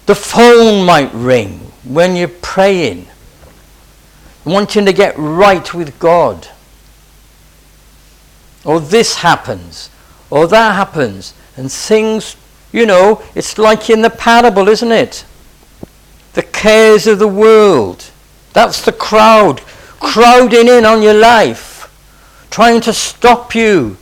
the 0.05 0.15
phone 0.15 0.85
might 0.85 1.13
ring 1.13 1.59
when 1.83 2.15
you're 2.15 2.27
praying, 2.27 3.07
wanting 4.45 4.85
to 4.85 4.93
get 4.93 5.15
right 5.17 5.73
with 5.73 5.97
God. 5.99 6.47
Or 8.65 8.79
this 8.79 9.17
happens, 9.17 9.89
or 10.29 10.47
that 10.47 10.75
happens, 10.75 11.33
and 11.55 11.71
things, 11.71 12.35
you 12.71 12.85
know, 12.85 13.21
it's 13.35 13.57
like 13.57 13.89
in 13.89 14.01
the 14.01 14.09
parable, 14.09 14.67
isn't 14.67 14.91
it? 14.91 15.25
The 16.33 16.43
cares 16.43 17.07
of 17.07 17.19
the 17.19 17.27
world. 17.27 18.11
That's 18.53 18.83
the 18.83 18.91
crowd 18.91 19.61
crowding 19.99 20.67
in 20.67 20.85
on 20.85 21.01
your 21.01 21.13
life, 21.13 21.91
trying 22.49 22.81
to 22.81 22.93
stop 22.93 23.53
you. 23.53 23.97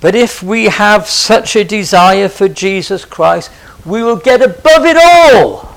But 0.00 0.14
if 0.14 0.42
we 0.42 0.64
have 0.64 1.08
such 1.08 1.56
a 1.56 1.64
desire 1.64 2.28
for 2.28 2.48
Jesus 2.48 3.04
Christ, 3.04 3.50
we 3.84 4.02
will 4.02 4.16
get 4.16 4.42
above 4.42 4.84
it 4.84 4.96
all. 4.96 5.74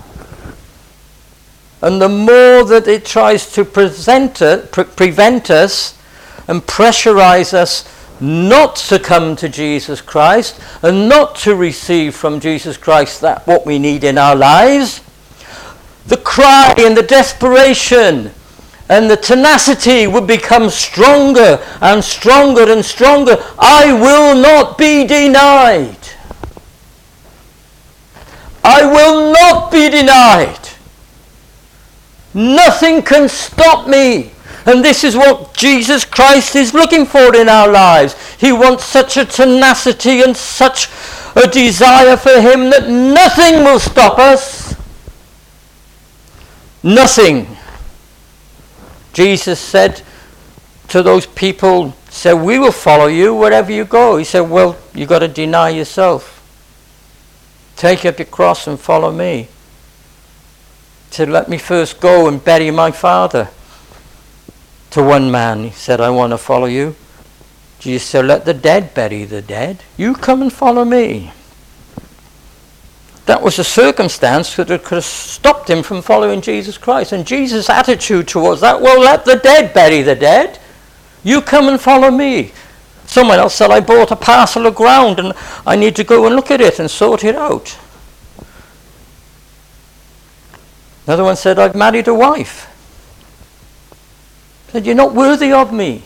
And 1.82 2.00
the 2.00 2.10
more 2.10 2.64
that 2.66 2.88
it 2.88 3.06
tries 3.06 3.52
to 3.54 3.66
present 3.66 4.42
it, 4.42 4.72
pre- 4.72 4.84
prevent 4.84 5.50
us 5.50 5.98
and 6.48 6.62
pressurize 6.62 7.54
us 7.54 7.84
not 8.22 8.76
to 8.76 9.00
come 9.00 9.36
to 9.38 9.50
Jesus 9.50 10.00
Christ 10.00 10.60
and 10.84 11.10
not 11.10 11.36
to 11.38 11.56
receive 11.56 12.16
from 12.16 12.40
Jesus 12.40 12.78
Christ 12.78 13.22
that 13.22 13.46
what 13.48 13.66
we 13.66 13.80
need 13.80 14.04
in 14.04 14.18
our 14.18 14.36
lives, 14.36 15.02
the 16.06 16.18
cry 16.18 16.76
and 16.78 16.96
the 16.96 17.04
desperation 17.04 18.32
and 18.90 19.10
the 19.10 19.18
tenacity 19.18 20.06
would 20.06 20.28
become 20.28 20.70
stronger 20.70 21.60
and 21.82 22.04
stronger 22.04 22.72
and 22.72 22.84
stronger. 22.84 23.38
I 23.58 23.94
will 23.94 24.36
not 24.36 24.78
be 24.78 25.08
denied. 25.08 25.98
I 28.64 28.86
will 28.86 29.32
not 29.32 29.72
be 29.72 29.90
denied. 29.90 30.70
Nothing 32.34 33.02
can 33.02 33.28
stop 33.28 33.88
me 33.88 34.32
and 34.66 34.86
this 34.86 35.04
is 35.04 35.16
what 35.16 35.56
Jesus 35.56 36.06
Christ 36.06 36.56
is 36.56 36.74
looking 36.74 37.06
for 37.06 37.36
in 37.36 37.50
our 37.50 37.68
lives. 37.68 38.16
He 38.36 38.52
wants 38.52 38.86
such 38.86 39.18
a 39.18 39.26
tenacity 39.26 40.22
and 40.22 40.38
such 40.38 40.88
a 41.36 41.48
desire 41.48 42.16
for 42.16 42.40
Him 42.40 42.70
that 42.70 42.88
nothing 42.88 43.64
will 43.64 43.80
stop 43.80 44.20
us. 44.20 44.76
Nothing. 46.84 47.58
Jesus 49.14 49.60
said 49.60 50.04
to 50.90 51.02
those 51.02 51.26
people, 51.26 51.96
said, 52.10 52.34
we 52.34 52.60
will 52.60 52.72
follow 52.72 53.08
you 53.08 53.34
wherever 53.34 53.72
you 53.72 53.86
go. 53.86 54.18
He 54.18 54.26
said, 54.26 54.42
well, 54.42 54.78
you've 54.94 55.10
got 55.10 55.20
to 55.20 55.28
deny 55.28 55.70
yourself. 55.70 56.38
Take 57.78 58.06
up 58.06 58.20
your 58.20 58.26
cross 58.28 58.68
and 58.68 58.80
follow 58.80 59.12
me. 59.12 59.48
He 61.10 61.16
said, 61.16 61.30
let 61.30 61.50
me 61.50 61.58
first 61.58 62.00
go 62.00 62.28
and 62.28 62.44
bury 62.44 62.70
my 62.70 62.92
father 62.92 63.50
to 64.92 65.02
one 65.02 65.32
man. 65.32 65.64
He 65.64 65.72
said, 65.72 66.00
I 66.00 66.10
want 66.10 66.32
to 66.32 66.38
follow 66.38 66.68
you. 66.68 66.96
Jesus 67.80 68.08
said, 68.08 68.26
Let 68.26 68.46
the 68.46 68.54
dead 68.54 68.94
bury 68.94 69.26
the 69.26 69.42
dead. 69.42 69.84
You 69.98 70.14
come 70.14 70.42
and 70.42 70.54
follow 70.54 70.86
me. 70.86 71.32
That 73.26 73.42
was 73.42 73.60
a 73.60 73.64
circumstance 73.64 74.56
that 74.56 74.68
could 74.84 74.96
have 74.96 75.06
stopped 75.06 75.70
him 75.70 75.84
from 75.84 76.02
following 76.02 76.42
Jesus 76.42 76.78
Christ. 76.78 77.12
And 77.12 77.26
Jesus' 77.26 77.70
attitude 77.70 78.28
towards 78.28 78.62
that, 78.62 78.82
well, 78.82 79.00
let 79.00 79.26
the 79.26 79.38
dead 79.38 79.74
bury 79.74 80.02
the 80.02 80.16
dead. 80.16 80.60
You 81.24 81.42
come 81.42 81.68
and 81.68 81.80
follow 81.80 82.12
me. 82.12 82.52
Someone 83.06 83.40
else 83.40 83.56
said, 83.56 83.72
I 83.72 83.80
bought 83.80 84.12
a 84.12 84.16
parcel 84.16 84.66
of 84.66 84.76
ground 84.76 85.20
and 85.20 85.34
I 85.66 85.76
need 85.76 85.96
to 85.98 86.04
go 86.04 86.26
and 86.26 86.36
look 86.36 86.50
at 86.50 86.62
it 86.62 86.80
and 86.80 86.90
sort 86.90 87.24
it 87.24 87.36
out. 87.36 87.78
Another 91.06 91.24
one 91.24 91.36
said, 91.36 91.60
I've 91.60 91.76
married 91.76 92.08
a 92.08 92.14
wife 92.14 92.71
said, 94.72 94.86
You're 94.86 94.96
not 94.96 95.14
worthy 95.14 95.52
of 95.52 95.74
me. 95.74 96.04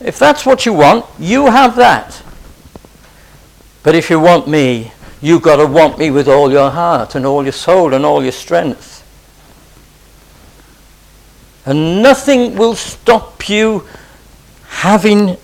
If 0.00 0.18
that's 0.18 0.44
what 0.44 0.66
you 0.66 0.72
want, 0.72 1.06
you 1.18 1.46
have 1.46 1.76
that. 1.76 2.22
But 3.82 3.94
if 3.94 4.10
you 4.10 4.18
want 4.18 4.48
me, 4.48 4.92
you've 5.20 5.42
got 5.42 5.56
to 5.56 5.66
want 5.66 5.98
me 5.98 6.10
with 6.10 6.28
all 6.28 6.50
your 6.50 6.70
heart 6.70 7.14
and 7.14 7.24
all 7.24 7.42
your 7.42 7.52
soul 7.52 7.94
and 7.94 8.04
all 8.04 8.22
your 8.22 8.32
strength. 8.32 8.98
And 11.64 12.02
nothing 12.02 12.56
will 12.56 12.74
stop 12.74 13.48
you 13.48 13.86
having 14.66 15.36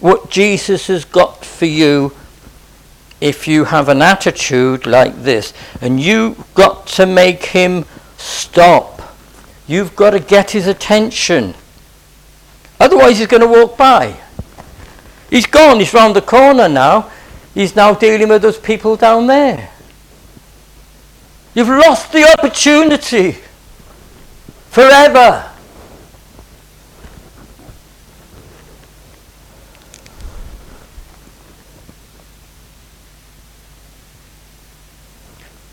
what 0.00 0.30
Jesus 0.30 0.88
has 0.88 1.04
got 1.04 1.44
for 1.44 1.66
you 1.66 2.12
if 3.20 3.46
you 3.46 3.64
have 3.64 3.88
an 3.88 4.02
attitude 4.02 4.86
like 4.86 5.22
this. 5.22 5.54
And 5.80 6.00
you've 6.00 6.52
got 6.54 6.88
to 6.88 7.06
make 7.06 7.44
him 7.44 7.84
stop. 8.16 8.91
You've 9.66 9.94
got 9.96 10.10
to 10.10 10.20
get 10.20 10.50
his 10.50 10.66
attention. 10.66 11.54
Otherwise, 12.80 13.18
he's 13.18 13.28
going 13.28 13.42
to 13.42 13.46
walk 13.46 13.76
by. 13.76 14.16
He's 15.30 15.46
gone. 15.46 15.78
He's 15.78 15.94
round 15.94 16.16
the 16.16 16.22
corner 16.22 16.68
now. 16.68 17.10
He's 17.54 17.76
now 17.76 17.94
dealing 17.94 18.28
with 18.28 18.42
those 18.42 18.58
people 18.58 18.96
down 18.96 19.26
there. 19.26 19.70
You've 21.54 21.68
lost 21.68 22.12
the 22.12 22.24
opportunity 22.38 23.36
forever. 24.70 25.48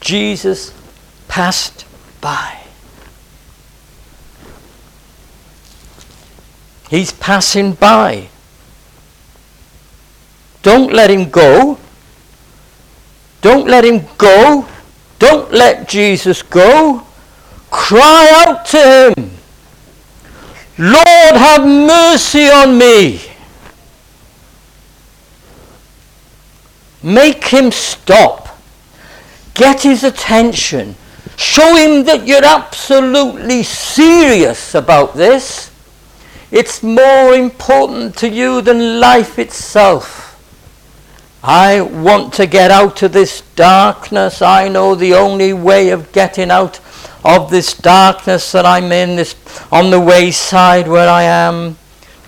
Jesus 0.01 0.73
passed 1.27 1.85
by. 2.19 2.58
He's 6.89 7.11
passing 7.11 7.73
by. 7.73 8.29
Don't 10.63 10.91
let 10.91 11.09
him 11.09 11.29
go. 11.29 11.77
Don't 13.41 13.67
let 13.67 13.85
him 13.85 14.05
go. 14.17 14.67
Don't 15.19 15.51
let 15.51 15.87
Jesus 15.87 16.41
go. 16.41 17.05
Cry 17.69 18.45
out 18.47 18.65
to 18.67 19.13
him. 19.15 19.29
Lord, 20.77 21.35
have 21.35 21.65
mercy 21.65 22.49
on 22.49 22.77
me. 22.77 23.21
Make 27.03 27.45
him 27.45 27.71
stop. 27.71 28.57
Get 29.53 29.83
his 29.83 30.03
attention. 30.03 30.95
Show 31.37 31.75
him 31.75 32.05
that 32.05 32.27
you're 32.27 32.43
absolutely 32.43 33.63
serious 33.63 34.73
about 34.75 35.15
this. 35.15 35.68
It's 36.51 36.81
more 36.81 37.35
important 37.35 38.15
to 38.17 38.29
you 38.29 38.61
than 38.61 38.99
life 38.99 39.37
itself. 39.37 40.25
I 41.43 41.81
want 41.81 42.33
to 42.33 42.47
get 42.47 42.71
out 42.71 43.03
of 43.03 43.13
this 43.13 43.41
darkness. 43.55 44.41
I 44.41 44.67
know 44.67 44.95
the 44.95 45.13
only 45.13 45.53
way 45.53 45.89
of 45.89 46.11
getting 46.11 46.49
out 46.49 46.79
of 47.23 47.51
this 47.51 47.73
darkness 47.73 48.51
that 48.51 48.65
I'm 48.65 48.91
in, 48.91 49.15
this 49.15 49.35
on 49.71 49.91
the 49.91 49.99
wayside 49.99 50.87
where 50.87 51.07
I 51.07 51.23
am, 51.23 51.77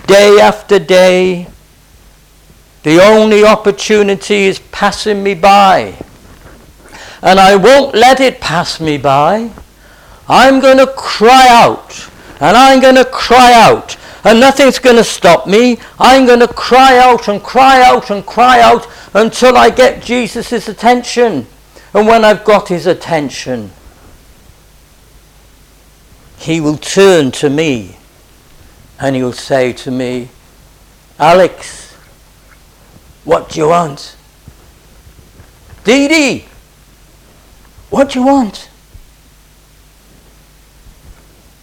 day 0.06 0.40
after 0.40 0.78
day. 0.78 1.48
The 2.84 3.02
only 3.02 3.44
opportunity 3.44 4.46
is 4.46 4.60
passing 4.72 5.24
me 5.24 5.34
by. 5.34 5.96
And 7.24 7.40
I 7.40 7.56
won't 7.56 7.96
let 7.96 8.20
it 8.20 8.40
pass 8.40 8.80
me 8.80 8.98
by. 8.98 9.52
I'm 10.28 10.60
going 10.60 10.78
to 10.78 10.88
cry 10.88 11.48
out. 11.50 12.10
And 12.40 12.56
I'm 12.56 12.80
going 12.80 12.96
to 12.96 13.06
cry 13.06 13.54
out. 13.54 13.98
And 14.24 14.40
nothing's 14.40 14.80
going 14.80 14.98
to 14.98 15.04
stop 15.04 15.48
me. 15.48 15.80
I'm 16.00 16.26
going 16.26 16.42
to 16.42 16.48
cry 16.48 16.98
out 16.98 17.28
and 17.28 17.42
cry 17.42 17.82
out 17.82 18.12
and 18.12 18.26
cry 18.26 18.62
out 18.62 18.88
until 19.14 19.58
I 19.58 19.70
get 19.70 20.04
Jesus' 20.04 20.68
attention. 20.68 21.48
And 21.94 22.08
when 22.08 22.24
I've 22.24 22.44
got 22.44 22.68
his 22.68 22.86
attention, 22.86 23.72
he 26.38 26.62
will 26.62 26.78
turn 26.78 27.32
to 27.32 27.50
me 27.50 27.98
and 29.00 29.16
he 29.16 29.24
will 29.24 29.34
say 29.34 29.74
to 29.74 29.92
me, 29.92 30.30
Alex, 31.20 31.94
what 33.24 33.50
do 33.50 33.60
you 33.60 33.68
want? 33.68 34.16
Dee 35.84 36.08
Dee, 36.08 36.46
what 37.90 38.12
do 38.12 38.20
you 38.20 38.26
want? 38.26 38.70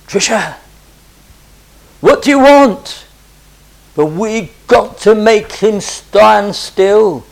Trisha, 0.07 0.58
what 2.01 2.23
do 2.23 2.31
you 2.31 2.39
want? 2.39 3.07
But 3.95 4.07
we 4.07 4.53
got 4.67 4.99
to 4.99 5.15
make 5.15 5.53
him 5.53 5.81
stand 5.81 6.55
still, 6.55 7.25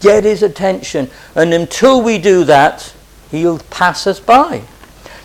get 0.00 0.24
his 0.24 0.42
attention. 0.42 1.10
And 1.34 1.52
until 1.52 2.02
we 2.02 2.18
do 2.18 2.44
that, 2.44 2.94
he'll 3.30 3.58
pass 3.58 4.06
us 4.06 4.20
by. 4.20 4.62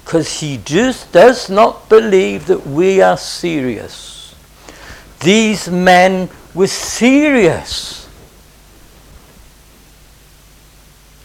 Because 0.04 0.40
he 0.40 0.58
just 0.58 1.12
does 1.12 1.50
not 1.50 1.88
believe 1.90 2.48
that 2.48 2.66
we 2.66 3.02
are 3.02 3.18
serious. 3.18 4.36
These 5.20 5.70
men 5.70 6.30
were 6.54 6.68
serious. 6.68 8.10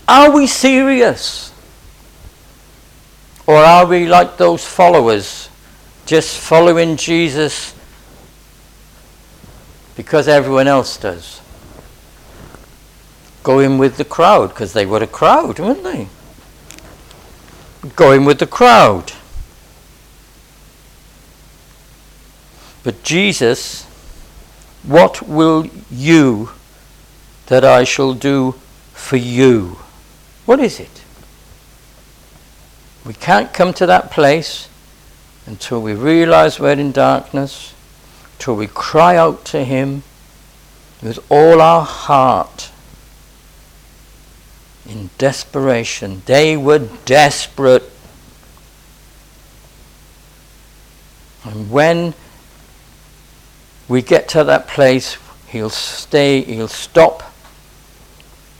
Are 0.06 0.30
we 0.30 0.46
serious? 0.46 1.52
Or 3.46 3.56
are 3.56 3.86
we 3.86 4.06
like 4.06 4.36
those 4.36 4.64
followers, 4.64 5.48
just 6.08 6.38
following 6.38 6.96
Jesus 6.96 7.74
because 9.94 10.26
everyone 10.26 10.66
else 10.66 10.96
does? 10.96 11.42
Going 13.42 13.76
with 13.76 13.98
the 13.98 14.06
crowd, 14.06 14.48
because 14.48 14.72
they 14.72 14.86
were 14.86 15.02
a 15.02 15.06
crowd, 15.06 15.58
weren't 15.58 15.82
they? 15.82 16.08
Going 17.94 18.24
with 18.24 18.38
the 18.38 18.46
crowd. 18.46 19.12
But 22.82 23.02
Jesus, 23.02 23.84
what 24.84 25.20
will 25.20 25.66
you 25.90 26.52
that 27.48 27.66
I 27.66 27.84
shall 27.84 28.14
do 28.14 28.54
for 28.94 29.18
you? 29.18 29.76
What 30.46 30.58
is 30.58 30.80
it? 30.80 31.02
We 33.04 33.12
can't 33.12 33.52
come 33.52 33.74
to 33.74 33.84
that 33.84 34.10
place 34.10 34.67
until 35.48 35.80
we 35.80 35.94
realize 35.94 36.60
we're 36.60 36.72
in 36.72 36.92
darkness, 36.92 37.72
till 38.38 38.54
we 38.54 38.66
cry 38.66 39.16
out 39.16 39.46
to 39.46 39.64
Him 39.64 40.02
with 41.02 41.18
all 41.30 41.62
our 41.62 41.86
heart 41.86 42.70
in 44.86 45.08
desperation. 45.16 46.20
They 46.26 46.54
were 46.54 46.86
desperate. 47.06 47.90
And 51.44 51.70
when 51.70 52.12
we 53.88 54.02
get 54.02 54.28
to 54.28 54.44
that 54.44 54.68
place, 54.68 55.16
He'll 55.46 55.70
stay, 55.70 56.42
He'll 56.42 56.68
stop, 56.68 57.32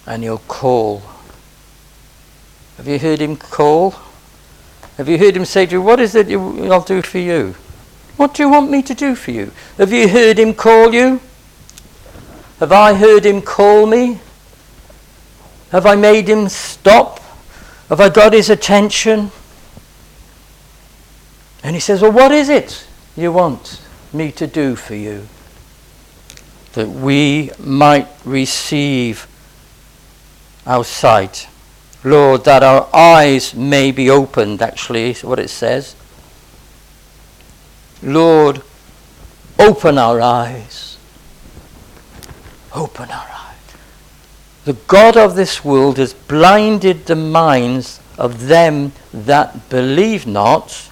and 0.07 0.22
He'll 0.22 0.38
call. 0.38 1.03
Have 2.79 2.88
you 2.88 2.98
heard 2.98 3.20
Him 3.20 3.37
call? 3.37 3.94
Have 4.98 5.08
you 5.08 5.16
heard 5.16 5.37
him 5.37 5.44
say 5.44 5.64
to 5.64 5.72
you, 5.72 5.80
What 5.80 6.00
is 6.00 6.16
it 6.16 6.28
I'll 6.28 6.82
do 6.82 7.02
for 7.02 7.18
you? 7.18 7.54
What 8.16 8.34
do 8.34 8.42
you 8.42 8.48
want 8.48 8.68
me 8.68 8.82
to 8.82 8.94
do 8.94 9.14
for 9.14 9.30
you? 9.30 9.52
Have 9.76 9.92
you 9.92 10.08
heard 10.08 10.40
him 10.40 10.52
call 10.52 10.92
you? 10.92 11.20
Have 12.58 12.72
I 12.72 12.94
heard 12.94 13.24
him 13.24 13.40
call 13.40 13.87
me? 13.87 14.18
Have 15.70 15.87
I 15.87 15.94
made 15.94 16.28
him 16.28 16.48
stop? 16.48 17.20
Have 17.88 18.00
I 18.00 18.08
got 18.08 18.32
his 18.32 18.50
attention? 18.50 19.30
And 21.62 21.76
he 21.76 21.80
says, 21.80 22.02
Well, 22.02 22.11
what 22.11 22.32
is 22.32 22.48
it 22.48 22.84
you 23.16 23.30
want 23.30 23.80
me 24.12 24.32
to 24.32 24.48
do 24.48 24.74
for 24.74 24.96
you? 24.96 25.28
That 26.72 26.88
we 26.88 27.52
might 27.61 28.08
receive 28.24 29.28
our 30.66 30.82
sight 30.82 31.48
Lord, 32.04 32.44
that 32.44 32.62
our 32.62 32.88
eyes 32.94 33.54
may 33.54 33.90
be 33.90 34.08
opened, 34.08 34.62
actually, 34.62 35.11
is 35.11 35.24
what 35.24 35.38
it 35.38 35.50
says. 35.50 35.96
Lord, 38.02 38.62
open 39.58 39.98
our 39.98 40.20
eyes. 40.20 40.96
Open 42.72 43.11
our 43.11 43.28
eyes. 43.30 43.56
The 44.64 44.74
God 44.74 45.16
of 45.16 45.34
this 45.34 45.64
world 45.64 45.96
has 45.98 46.14
blinded 46.14 47.06
the 47.06 47.16
minds 47.16 48.00
of 48.16 48.46
them 48.46 48.92
that 49.12 49.68
believe 49.68 50.26
not. 50.26 50.90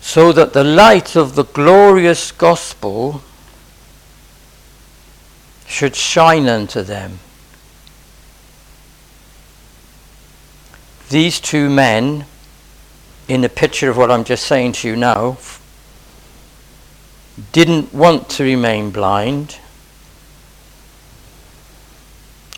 So 0.00 0.32
that 0.32 0.52
the 0.52 0.64
light 0.64 1.16
of 1.16 1.34
the 1.34 1.44
glorious 1.44 2.30
gospel 2.32 3.22
should 5.70 5.94
shine 5.94 6.48
unto 6.48 6.82
them. 6.82 7.20
These 11.10 11.40
two 11.40 11.70
men, 11.70 12.26
in 13.28 13.40
the 13.40 13.48
picture 13.48 13.88
of 13.88 13.96
what 13.96 14.10
I'm 14.10 14.24
just 14.24 14.46
saying 14.46 14.72
to 14.72 14.88
you 14.88 14.96
now, 14.96 15.38
didn't 17.52 17.94
want 17.94 18.28
to 18.30 18.42
remain 18.44 18.90
blind. 18.90 19.58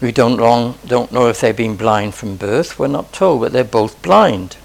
We 0.00 0.10
don't, 0.10 0.38
long, 0.38 0.78
don't 0.86 1.12
know 1.12 1.28
if 1.28 1.40
they've 1.40 1.56
been 1.56 1.76
blind 1.76 2.14
from 2.14 2.36
birth, 2.36 2.78
we're 2.78 2.88
not 2.88 3.12
told, 3.12 3.42
but 3.42 3.52
they're 3.52 3.62
both 3.62 4.00
blind. 4.02 4.56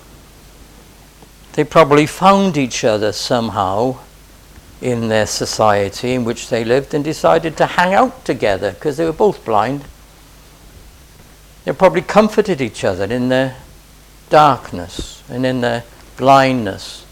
They 1.54 1.66
probably 1.66 2.06
found 2.06 2.56
each 2.56 2.84
other 2.86 3.12
somehow 3.12 4.00
in 4.82 5.08
their 5.08 5.26
society 5.26 6.14
in 6.14 6.24
which 6.24 6.50
they 6.50 6.64
lived 6.64 6.94
and 6.94 7.04
decided 7.04 7.58
to 7.58 7.66
hang 7.66 7.94
out 7.94 8.24
together 8.26 8.72
because 8.72 8.98
they 8.98 9.06
were 9.06 9.14
both 9.14 9.44
blind. 9.44 9.84
They 11.66 11.74
probably 11.74 12.02
comforted 12.02 12.62
each 12.62 12.84
other 12.84 13.06
in 13.06 13.30
their 13.30 13.58
darkness 14.30 15.24
and 15.30 15.46
in 15.46 15.62
their 15.62 15.84
blindness. 16.16 17.06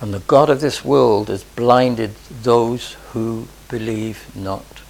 And 0.00 0.12
the 0.12 0.20
God 0.20 0.50
of 0.50 0.60
this 0.60 0.84
world 0.84 1.28
has 1.28 1.44
blinded 1.44 2.14
those 2.42 2.96
who 3.12 3.48
believe 3.68 4.34
not. 4.36 4.83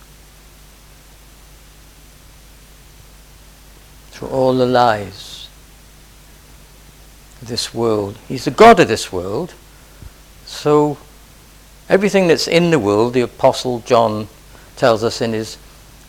Through 4.14 4.28
all 4.28 4.54
the 4.54 4.64
lies 4.64 5.48
of 7.42 7.48
this 7.48 7.74
world. 7.74 8.16
He's 8.28 8.44
the 8.44 8.52
God 8.52 8.78
of 8.78 8.86
this 8.86 9.12
world. 9.12 9.54
So 10.46 10.98
everything 11.88 12.28
that's 12.28 12.46
in 12.46 12.70
the 12.70 12.78
world, 12.78 13.14
the 13.14 13.22
Apostle 13.22 13.80
John 13.80 14.28
tells 14.76 15.02
us 15.02 15.20
in 15.20 15.32
his 15.32 15.56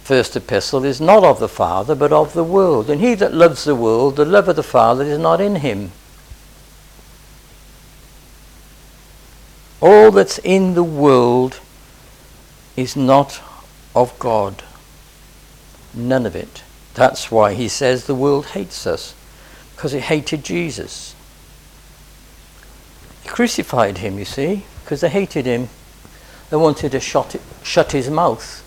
first 0.04 0.36
epistle, 0.36 0.86
is 0.86 1.02
not 1.02 1.24
of 1.24 1.40
the 1.40 1.50
Father, 1.50 1.96
but 1.96 2.14
of 2.14 2.34
the 2.34 2.44
world. 2.44 2.92
And 2.92 3.02
he 3.02 3.16
that 3.16 3.34
loves 3.34 3.64
the 3.64 3.74
world, 3.74 4.18
the 4.18 4.26
love 4.26 4.48
of 4.48 4.56
the 4.56 4.62
Father 4.62 5.04
is 5.04 5.18
not 5.18 5.42
in 5.42 5.56
him. 5.56 5.92
All 9.82 10.12
that's 10.12 10.38
in 10.38 10.76
the 10.76 10.84
world 10.84 11.60
is 12.78 12.96
not 12.96 13.42
of 13.96 14.18
God. 14.20 14.62
None 15.92 16.28
of 16.28 16.36
it. 16.36 16.62
That's 16.96 17.30
why 17.30 17.54
he 17.54 17.68
says 17.68 18.06
the 18.06 18.16
world 18.16 18.48
hates 18.48 18.88
us, 18.88 19.14
because 19.76 19.94
it 19.94 20.04
hated 20.04 20.44
Jesus. 20.44 21.14
He 23.22 23.30
crucified 23.30 23.98
him, 24.00 24.18
you 24.18 24.26
see, 24.26 24.64
because 24.84 25.02
they 25.02 25.10
hated 25.10 25.46
him. 25.46 25.70
They 26.50 26.58
wanted 26.58 26.94
to 26.94 27.00
shut, 27.00 27.36
it, 27.36 27.42
shut 27.64 27.92
his 27.92 28.10
mouth. 28.10 28.62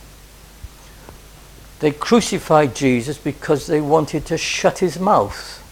They 1.80 1.90
crucified 1.90 2.74
Jesus 2.74 3.16
because 3.16 3.66
they 3.66 3.80
wanted 3.80 4.26
to 4.26 4.36
shut 4.36 4.80
his 4.80 4.98
mouth. 4.98 5.64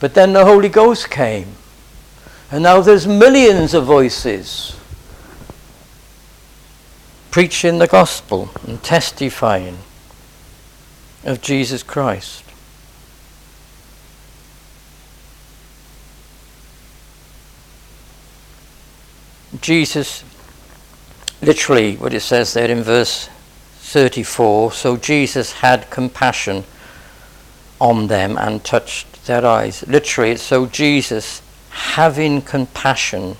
But 0.00 0.14
then 0.14 0.32
the 0.32 0.44
Holy 0.46 0.70
Ghost 0.70 1.10
came. 1.10 1.48
And 2.50 2.64
now 2.64 2.80
there's 2.80 3.06
millions 3.06 3.74
of 3.74 3.84
voices 3.84 4.79
preaching 7.30 7.78
the 7.78 7.86
gospel 7.86 8.50
and 8.66 8.82
testifying 8.82 9.78
of 11.24 11.40
Jesus 11.40 11.82
Christ. 11.82 12.44
Jesus, 19.60 20.24
literally, 21.42 21.96
what 21.96 22.14
it 22.14 22.20
says 22.20 22.54
there 22.54 22.70
in 22.70 22.82
verse 22.82 23.28
34 23.80 24.70
so 24.70 24.96
Jesus 24.96 25.52
had 25.52 25.90
compassion 25.90 26.62
on 27.80 28.06
them 28.06 28.38
and 28.38 28.62
touched 28.64 29.26
their 29.26 29.44
eyes. 29.44 29.86
Literally, 29.88 30.36
so 30.36 30.66
Jesus 30.66 31.42
having 31.70 32.42
compassion, 32.42 33.36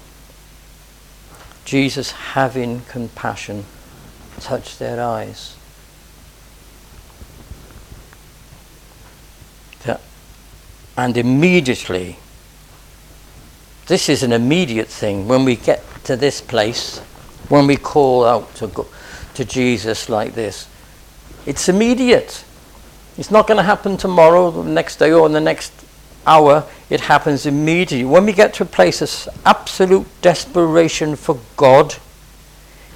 Jesus 1.64 2.10
having 2.10 2.80
compassion, 2.88 3.64
touched 4.40 4.78
their 4.78 5.00
eyes. 5.00 5.56
And 11.00 11.16
immediately, 11.16 12.18
this 13.86 14.10
is 14.10 14.22
an 14.22 14.32
immediate 14.32 14.88
thing 14.88 15.26
when 15.26 15.46
we 15.46 15.56
get 15.56 15.82
to 16.04 16.14
this 16.14 16.42
place, 16.42 16.98
when 17.48 17.66
we 17.66 17.76
call 17.76 18.26
out 18.26 18.54
to, 18.56 18.66
go, 18.66 18.86
to 19.32 19.44
Jesus 19.46 20.10
like 20.10 20.34
this. 20.34 20.68
It's 21.46 21.70
immediate. 21.70 22.44
It's 23.16 23.30
not 23.30 23.46
going 23.46 23.56
to 23.56 23.62
happen 23.62 23.96
tomorrow, 23.96 24.50
the 24.50 24.62
next 24.62 24.96
day, 24.96 25.10
or 25.10 25.24
in 25.24 25.32
the 25.32 25.40
next 25.40 25.72
hour. 26.26 26.66
It 26.90 27.00
happens 27.00 27.46
immediately. 27.46 28.04
When 28.04 28.26
we 28.26 28.34
get 28.34 28.52
to 28.54 28.64
a 28.64 28.66
place 28.66 29.00
of 29.00 29.34
absolute 29.46 30.06
desperation 30.20 31.16
for 31.16 31.40
God, 31.56 31.94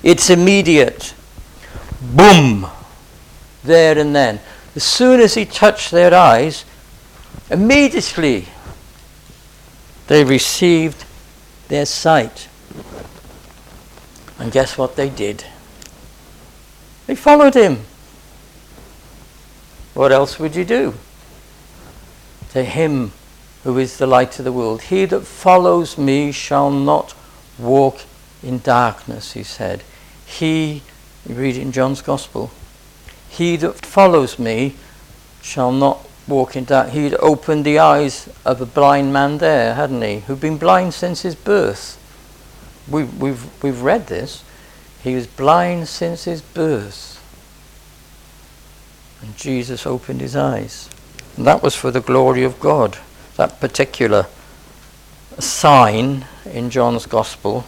it's 0.03 0.29
immediate. 0.29 1.15
Boom! 2.13 2.67
There 3.63 3.99
and 3.99 4.15
then. 4.15 4.41
As 4.77 4.85
soon 4.85 5.21
as 5.21 5.35
he 5.35 5.45
touched 5.45 5.91
their 5.91 6.13
eyes, 6.13 6.65
immediately 7.51 8.47
they 10.07 10.25
received 10.25 11.05
their 11.69 11.87
sight. 11.87 12.49
And 14.39 14.53
guess 14.53 14.77
what 14.77 14.97
they 14.97 15.09
did? 15.09 15.45
They 17.07 17.15
followed 17.15 17.55
him. 17.55 17.81
What 19.95 20.11
else 20.13 20.39
would 20.39 20.57
you 20.57 20.65
do? 20.65 20.95
To 22.51 22.65
him 22.65 23.13
who 23.63 23.79
is 23.79 23.97
the 23.97 24.07
light 24.07 24.39
of 24.39 24.45
the 24.45 24.53
world. 24.53 24.83
He 24.83 25.07
that 25.07 25.23
follows 25.23 25.97
me 25.97 26.33
shall 26.33 26.71
not 26.71 27.15
walk 27.59 28.01
in 28.43 28.59
darkness, 28.59 29.33
he 29.33 29.43
said. 29.43 29.83
He, 30.27 30.83
you 31.29 31.35
read 31.35 31.57
it 31.57 31.63
in 31.63 31.73
John's 31.73 32.03
Gospel, 32.03 32.51
he 33.29 33.57
that 33.57 33.85
follows 33.85 34.39
me 34.39 34.75
shall 35.43 35.73
not 35.73 36.07
walk 36.27 36.57
in 36.57 36.65
darkness. 36.65 36.95
He'd 36.95 37.15
opened 37.17 37.65
the 37.65 37.79
eyes 37.79 38.29
of 38.45 38.61
a 38.61 38.67
blind 38.67 39.13
man 39.13 39.39
there, 39.39 39.75
hadn't 39.75 40.03
he? 40.03 40.21
Who'd 40.21 40.41
been 40.41 40.59
blind 40.59 40.95
since 40.95 41.23
his 41.23 41.35
birth. 41.35 42.01
We, 42.89 43.05
we've, 43.05 43.63
we've 43.63 43.83
read 43.83 44.07
this. 44.07 44.45
He 45.03 45.15
was 45.15 45.27
blind 45.27 45.89
since 45.89 46.25
his 46.25 46.41
birth. 46.41 47.21
And 49.21 49.37
Jesus 49.37 49.87
opened 49.87 50.21
his 50.21 50.37
eyes. 50.37 50.89
And 51.37 51.47
that 51.47 51.63
was 51.63 51.75
for 51.75 51.91
the 51.91 52.01
glory 52.01 52.45
of 52.45 52.61
God. 52.61 52.99
That 53.37 53.61
particular 53.61 54.27
sign 55.39 56.27
in 56.45 56.71
John's 56.71 57.07
Gospel. 57.07 57.65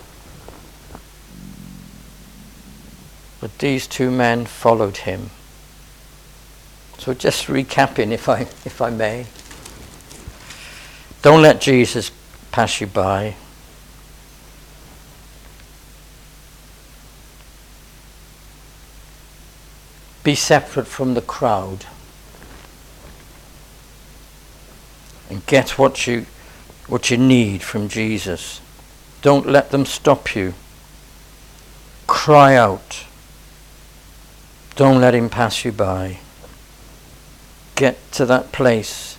But 3.46 3.60
these 3.60 3.86
two 3.86 4.10
men 4.10 4.44
followed 4.44 4.96
him. 4.96 5.30
So 6.98 7.14
just 7.14 7.46
recapping, 7.46 8.10
if 8.10 8.28
I, 8.28 8.40
if 8.40 8.82
I 8.82 8.90
may. 8.90 9.26
Don't 11.22 11.42
let 11.42 11.60
Jesus 11.60 12.10
pass 12.50 12.80
you 12.80 12.88
by. 12.88 13.36
Be 20.24 20.34
separate 20.34 20.88
from 20.88 21.14
the 21.14 21.22
crowd. 21.22 21.86
And 25.30 25.46
get 25.46 25.78
what 25.78 26.08
you, 26.08 26.26
what 26.88 27.12
you 27.12 27.16
need 27.16 27.62
from 27.62 27.86
Jesus. 27.86 28.60
Don't 29.22 29.46
let 29.46 29.70
them 29.70 29.86
stop 29.86 30.34
you. 30.34 30.54
Cry 32.08 32.56
out. 32.56 33.05
Don't 34.76 35.00
let 35.00 35.14
him 35.14 35.30
pass 35.30 35.64
you 35.64 35.72
by. 35.72 36.18
Get 37.74 38.12
to 38.12 38.26
that 38.26 38.52
place 38.52 39.16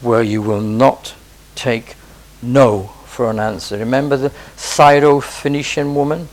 where 0.00 0.22
you 0.22 0.42
will 0.42 0.60
not 0.60 1.14
take 1.54 1.94
no 2.42 2.90
for 3.06 3.30
an 3.30 3.38
answer. 3.38 3.78
Remember 3.78 4.16
the 4.16 4.32
Syro-Phoenician 4.56 5.94
woman? 5.94 6.28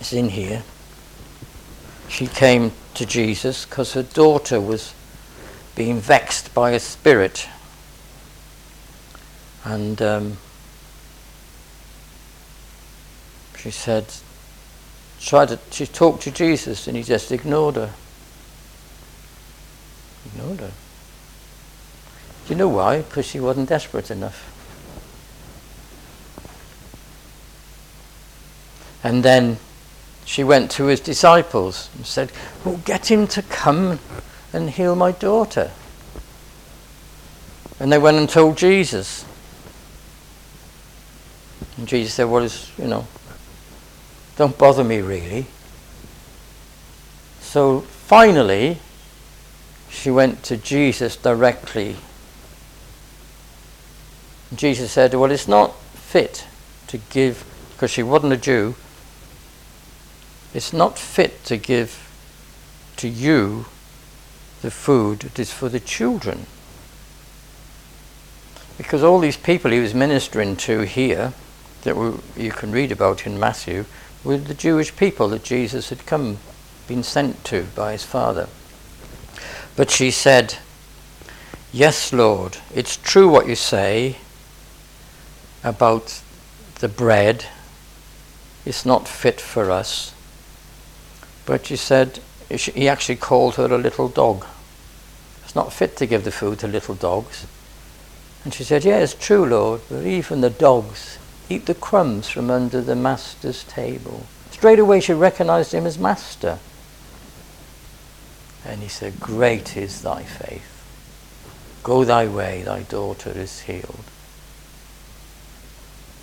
It's 0.00 0.14
in 0.14 0.30
here. 0.30 0.62
She 2.08 2.26
came 2.26 2.72
to 2.94 3.04
Jesus 3.04 3.66
because 3.66 3.92
her 3.92 4.02
daughter 4.02 4.60
was 4.60 4.94
being 5.76 6.00
vexed 6.00 6.54
by 6.54 6.70
a 6.70 6.80
spirit. 6.80 7.46
And 9.62 10.00
um, 10.00 10.38
she 13.62 13.70
said, 13.70 14.06
tried 15.20 15.48
to, 15.48 15.58
she 15.70 15.86
talked 15.86 16.22
to 16.22 16.30
Jesus 16.30 16.86
and 16.86 16.96
he 16.96 17.02
just 17.02 17.30
ignored 17.30 17.76
her. 17.76 17.92
Ignored 20.26 20.60
her. 20.60 20.70
Do 22.46 22.54
you 22.54 22.56
know 22.56 22.68
why? 22.68 23.02
Because 23.02 23.26
she 23.26 23.38
wasn't 23.38 23.68
desperate 23.68 24.10
enough. 24.10 24.46
And 29.04 29.22
then 29.22 29.58
she 30.24 30.42
went 30.42 30.70
to 30.72 30.84
his 30.86 31.00
disciples 31.00 31.90
and 31.94 32.06
said, 32.06 32.32
Well, 32.64 32.78
get 32.78 33.10
him 33.10 33.26
to 33.28 33.42
come 33.42 33.98
and 34.54 34.70
heal 34.70 34.94
my 34.94 35.12
daughter. 35.12 35.70
And 37.78 37.92
they 37.92 37.98
went 37.98 38.16
and 38.16 38.28
told 38.28 38.56
Jesus. 38.56 39.24
And 41.76 41.86
Jesus 41.86 42.14
said, 42.14 42.24
Well, 42.24 42.44
it's, 42.44 42.70
you 42.78 42.86
know, 42.86 43.06
don't 44.40 44.56
bother 44.56 44.82
me 44.82 45.02
really. 45.02 45.44
So 47.42 47.80
finally, 47.80 48.78
she 49.90 50.10
went 50.10 50.42
to 50.44 50.56
Jesus 50.56 51.14
directly. 51.14 51.96
Jesus 54.54 54.92
said, 54.92 55.12
Well, 55.12 55.30
it's 55.30 55.46
not 55.46 55.78
fit 55.92 56.46
to 56.86 56.96
give, 56.96 57.44
because 57.72 57.90
she 57.90 58.02
wasn't 58.02 58.32
a 58.32 58.38
Jew, 58.38 58.76
it's 60.54 60.72
not 60.72 60.98
fit 60.98 61.44
to 61.44 61.58
give 61.58 62.10
to 62.96 63.08
you 63.08 63.66
the 64.62 64.70
food 64.70 65.18
that 65.18 65.38
is 65.38 65.52
for 65.52 65.68
the 65.68 65.80
children. 65.80 66.46
Because 68.78 69.02
all 69.02 69.18
these 69.18 69.36
people 69.36 69.70
he 69.70 69.80
was 69.80 69.92
ministering 69.92 70.56
to 70.56 70.86
here, 70.86 71.34
that 71.82 71.94
we, 71.94 72.14
you 72.42 72.52
can 72.52 72.72
read 72.72 72.90
about 72.90 73.26
in 73.26 73.38
Matthew, 73.38 73.84
were 74.24 74.36
the 74.36 74.54
Jewish 74.54 74.94
people 74.96 75.28
that 75.28 75.44
Jesus 75.44 75.88
had 75.88 76.06
come, 76.06 76.38
been 76.86 77.02
sent 77.02 77.44
to 77.44 77.64
by 77.74 77.92
his 77.92 78.04
Father. 78.04 78.48
But 79.76 79.90
she 79.90 80.10
said, 80.10 80.56
Yes, 81.72 82.12
Lord, 82.12 82.58
it's 82.74 82.96
true 82.96 83.28
what 83.28 83.46
you 83.46 83.54
say 83.54 84.16
about 85.62 86.20
the 86.80 86.88
bread. 86.88 87.46
It's 88.66 88.84
not 88.84 89.06
fit 89.08 89.40
for 89.40 89.70
us. 89.70 90.12
But 91.46 91.66
she 91.66 91.76
said, 91.76 92.20
he 92.50 92.88
actually 92.88 93.16
called 93.16 93.54
her 93.54 93.66
a 93.66 93.78
little 93.78 94.08
dog. 94.08 94.44
It's 95.44 95.54
not 95.54 95.72
fit 95.72 95.96
to 95.98 96.06
give 96.06 96.24
the 96.24 96.32
food 96.32 96.58
to 96.60 96.68
little 96.68 96.94
dogs. 96.94 97.46
And 98.44 98.52
she 98.52 98.64
said, 98.64 98.84
Yeah, 98.84 98.98
it's 98.98 99.14
true, 99.14 99.46
Lord, 99.46 99.82
but 99.88 100.04
even 100.04 100.40
the 100.40 100.50
dogs 100.50 101.18
eat 101.50 101.66
the 101.66 101.74
crumbs 101.74 102.28
from 102.28 102.50
under 102.50 102.80
the 102.80 102.96
master's 102.96 103.64
table. 103.64 104.26
Straight 104.50 104.78
away 104.78 105.00
she 105.00 105.12
recognized 105.12 105.72
him 105.72 105.86
as 105.86 105.98
master. 105.98 106.58
And 108.64 108.80
he 108.82 108.88
said, 108.88 109.20
Great 109.20 109.76
is 109.76 110.02
thy 110.02 110.22
faith. 110.22 110.66
Go 111.82 112.04
thy 112.04 112.26
way, 112.26 112.62
thy 112.62 112.82
daughter 112.82 113.30
is 113.30 113.60
healed. 113.62 114.04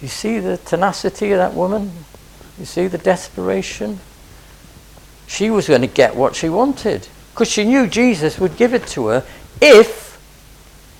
You 0.01 0.07
see 0.07 0.39
the 0.39 0.57
tenacity 0.57 1.31
of 1.31 1.39
that 1.39 1.55
woman? 1.55 1.91
You 2.59 2.65
see 2.65 2.87
the 2.87 2.99
desperation? 2.99 3.99
She 5.25 5.49
was 5.49 5.67
going 5.67 5.81
to 5.81 5.87
get 5.87 6.15
what 6.15 6.35
she 6.35 6.49
wanted 6.49 7.07
because 7.33 7.49
she 7.49 7.65
knew 7.65 7.87
Jesus 7.87 8.39
would 8.39 8.57
give 8.57 8.73
it 8.73 8.87
to 8.87 9.07
her 9.07 9.25
if 9.61 10.19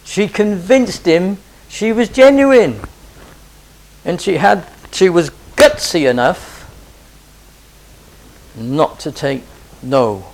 she 0.04 0.28
convinced 0.28 1.06
him 1.06 1.38
she 1.70 1.92
was 1.92 2.10
genuine. 2.10 2.80
And 4.08 4.20
she 4.20 4.38
had 4.38 4.66
she 4.92 5.10
was 5.10 5.30
gutsy 5.58 6.10
enough 6.10 6.64
not 8.56 9.00
to 9.02 9.12
take 9.12 9.44
no 9.84 10.26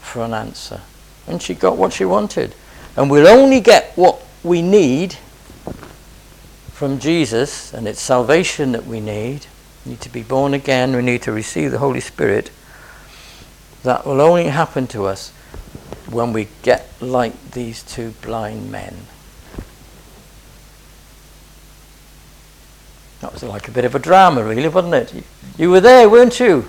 for 0.00 0.22
an 0.22 0.32
answer. 0.32 0.80
And 1.26 1.42
she 1.42 1.52
got 1.54 1.76
what 1.76 1.92
she 1.92 2.04
wanted. 2.04 2.54
And 2.96 3.10
we'll 3.10 3.28
only 3.28 3.60
get 3.60 3.92
what 3.96 4.22
we 4.42 4.62
need 4.62 5.14
from 6.72 7.00
Jesus, 7.00 7.74
and 7.74 7.88
it's 7.88 8.00
salvation 8.00 8.70
that 8.72 8.86
we 8.86 9.00
need. 9.00 9.46
We 9.84 9.90
need 9.90 10.00
to 10.02 10.08
be 10.08 10.22
born 10.22 10.54
again, 10.54 10.94
we 10.94 11.02
need 11.02 11.22
to 11.22 11.32
receive 11.32 11.72
the 11.72 11.78
Holy 11.78 12.00
Spirit. 12.00 12.50
That 13.82 14.06
will 14.06 14.20
only 14.20 14.44
happen 14.44 14.86
to 14.88 15.06
us 15.06 15.30
when 16.08 16.32
we 16.32 16.48
get 16.62 16.88
like 17.00 17.50
these 17.50 17.82
two 17.82 18.10
blind 18.22 18.70
men. 18.70 18.96
That 23.20 23.32
was 23.32 23.42
like 23.42 23.68
a 23.68 23.72
bit 23.72 23.84
of 23.84 23.94
a 23.94 23.98
drama, 23.98 24.44
really, 24.44 24.68
wasn't 24.68 24.94
it? 24.94 25.24
You 25.56 25.70
were 25.70 25.80
there, 25.80 26.08
weren't 26.08 26.38
you? 26.38 26.68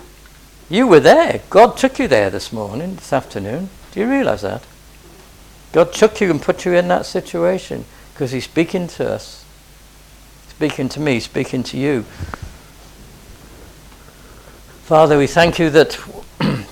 You 0.69 0.87
were 0.87 0.99
there. 0.99 1.41
God 1.49 1.77
took 1.77 1.99
you 1.99 2.07
there 2.07 2.29
this 2.29 2.51
morning, 2.51 2.95
this 2.95 3.13
afternoon. 3.13 3.69
Do 3.91 3.99
you 3.99 4.09
realize 4.09 4.41
that? 4.41 4.63
God 5.71 5.93
took 5.93 6.19
you 6.21 6.31
and 6.31 6.41
put 6.41 6.65
you 6.65 6.73
in 6.73 6.87
that 6.87 7.05
situation 7.05 7.85
because 8.13 8.31
He's 8.31 8.45
speaking 8.45 8.87
to 8.87 9.11
us, 9.11 9.45
speaking 10.47 10.89
to 10.89 10.99
me, 10.99 11.19
speaking 11.19 11.61
to 11.63 11.77
you. 11.77 12.03
Father, 14.83 15.17
we 15.19 15.27
thank 15.27 15.59
you 15.59 15.69
that 15.69 15.99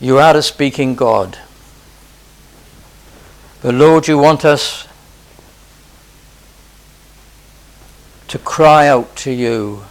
you 0.00 0.18
are 0.18 0.36
a 0.36 0.42
speaking 0.42 0.94
God. 0.94 1.38
But 3.62 3.74
Lord, 3.74 4.08
you 4.08 4.18
want 4.18 4.44
us 4.44 4.86
to 8.32 8.38
cry 8.38 8.88
out 8.88 9.14
to 9.14 9.30
you 9.30 9.84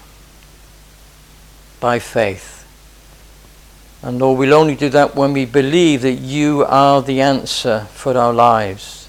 by 1.80 2.00
faith. 2.00 2.66
And 4.02 4.18
Lord, 4.18 4.40
we'll 4.40 4.56
only 4.56 4.76
do 4.76 4.90
that 4.90 5.16
when 5.16 5.32
we 5.32 5.46
believe 5.46 6.02
that 6.02 6.14
you 6.14 6.66
are 6.68 7.04
the 7.04 7.22
answer 7.22 7.82
for 7.94 8.18
our 8.18 8.34
lives, 8.34 9.08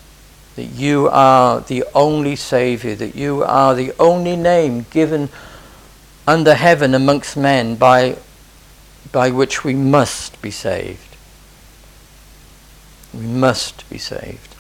that 0.57 0.67
you 0.67 1.09
are 1.11 1.61
the 1.61 1.83
only 1.95 2.37
Saviour, 2.37 2.95
that 2.95 3.15
you 3.15 3.43
are 3.43 3.75
the 3.75 3.95
only 3.99 4.37
name 4.37 4.85
given 4.91 5.31
under 6.29 6.55
heaven 6.55 6.95
amongst 6.95 7.35
men 7.35 7.77
by, 7.77 8.19
by 9.13 9.31
which 9.31 9.65
we 9.65 9.73
must 9.73 10.43
be 10.43 10.51
saved. 10.51 11.17
We 13.15 13.25
must 13.25 13.89
be 13.89 13.97
saved. 13.97 14.55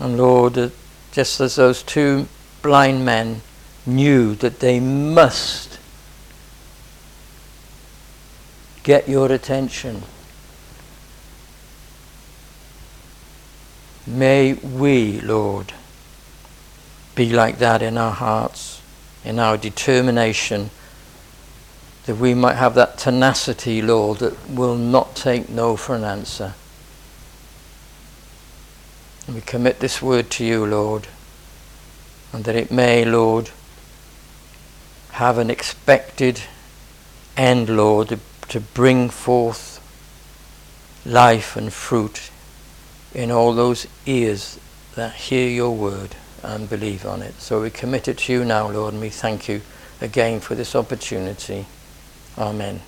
And 0.00 0.18
Lord, 0.18 0.72
just 1.16 1.40
as 1.40 1.56
those 1.56 1.82
two 1.82 2.28
blind 2.60 3.02
men 3.02 3.40
knew 3.86 4.34
that 4.34 4.60
they 4.60 4.78
must 4.78 5.78
get 8.82 9.08
your 9.08 9.32
attention. 9.32 10.02
May 14.06 14.52
we, 14.52 15.22
Lord, 15.22 15.72
be 17.14 17.30
like 17.30 17.60
that 17.60 17.80
in 17.80 17.96
our 17.96 18.12
hearts, 18.12 18.82
in 19.24 19.38
our 19.38 19.56
determination, 19.56 20.68
that 22.04 22.16
we 22.16 22.34
might 22.34 22.56
have 22.56 22.74
that 22.74 22.98
tenacity, 22.98 23.80
Lord, 23.80 24.18
that 24.18 24.50
will 24.50 24.76
not 24.76 25.16
take 25.16 25.48
no 25.48 25.76
for 25.78 25.94
an 25.94 26.04
answer. 26.04 26.52
And 29.26 29.34
we 29.36 29.42
commit 29.42 29.80
this 29.80 30.00
word 30.00 30.30
to 30.32 30.44
you, 30.44 30.64
Lord, 30.64 31.08
and 32.32 32.44
that 32.44 32.54
it 32.54 32.70
may, 32.70 33.04
Lord, 33.04 33.50
have 35.12 35.38
an 35.38 35.50
expected 35.50 36.42
end, 37.36 37.68
Lord, 37.68 38.18
to 38.48 38.60
bring 38.60 39.10
forth 39.10 39.80
life 41.04 41.56
and 41.56 41.72
fruit 41.72 42.30
in 43.14 43.30
all 43.30 43.54
those 43.54 43.86
ears 44.04 44.58
that 44.94 45.14
hear 45.14 45.48
your 45.48 45.74
word 45.74 46.14
and 46.42 46.68
believe 46.68 47.06
on 47.06 47.22
it. 47.22 47.34
So 47.40 47.62
we 47.62 47.70
commit 47.70 48.08
it 48.08 48.18
to 48.18 48.32
you 48.32 48.44
now, 48.44 48.70
Lord, 48.70 48.94
and 48.94 49.02
we 49.02 49.10
thank 49.10 49.48
you 49.48 49.62
again 50.00 50.40
for 50.40 50.54
this 50.54 50.74
opportunity. 50.74 51.66
Amen. 52.38 52.80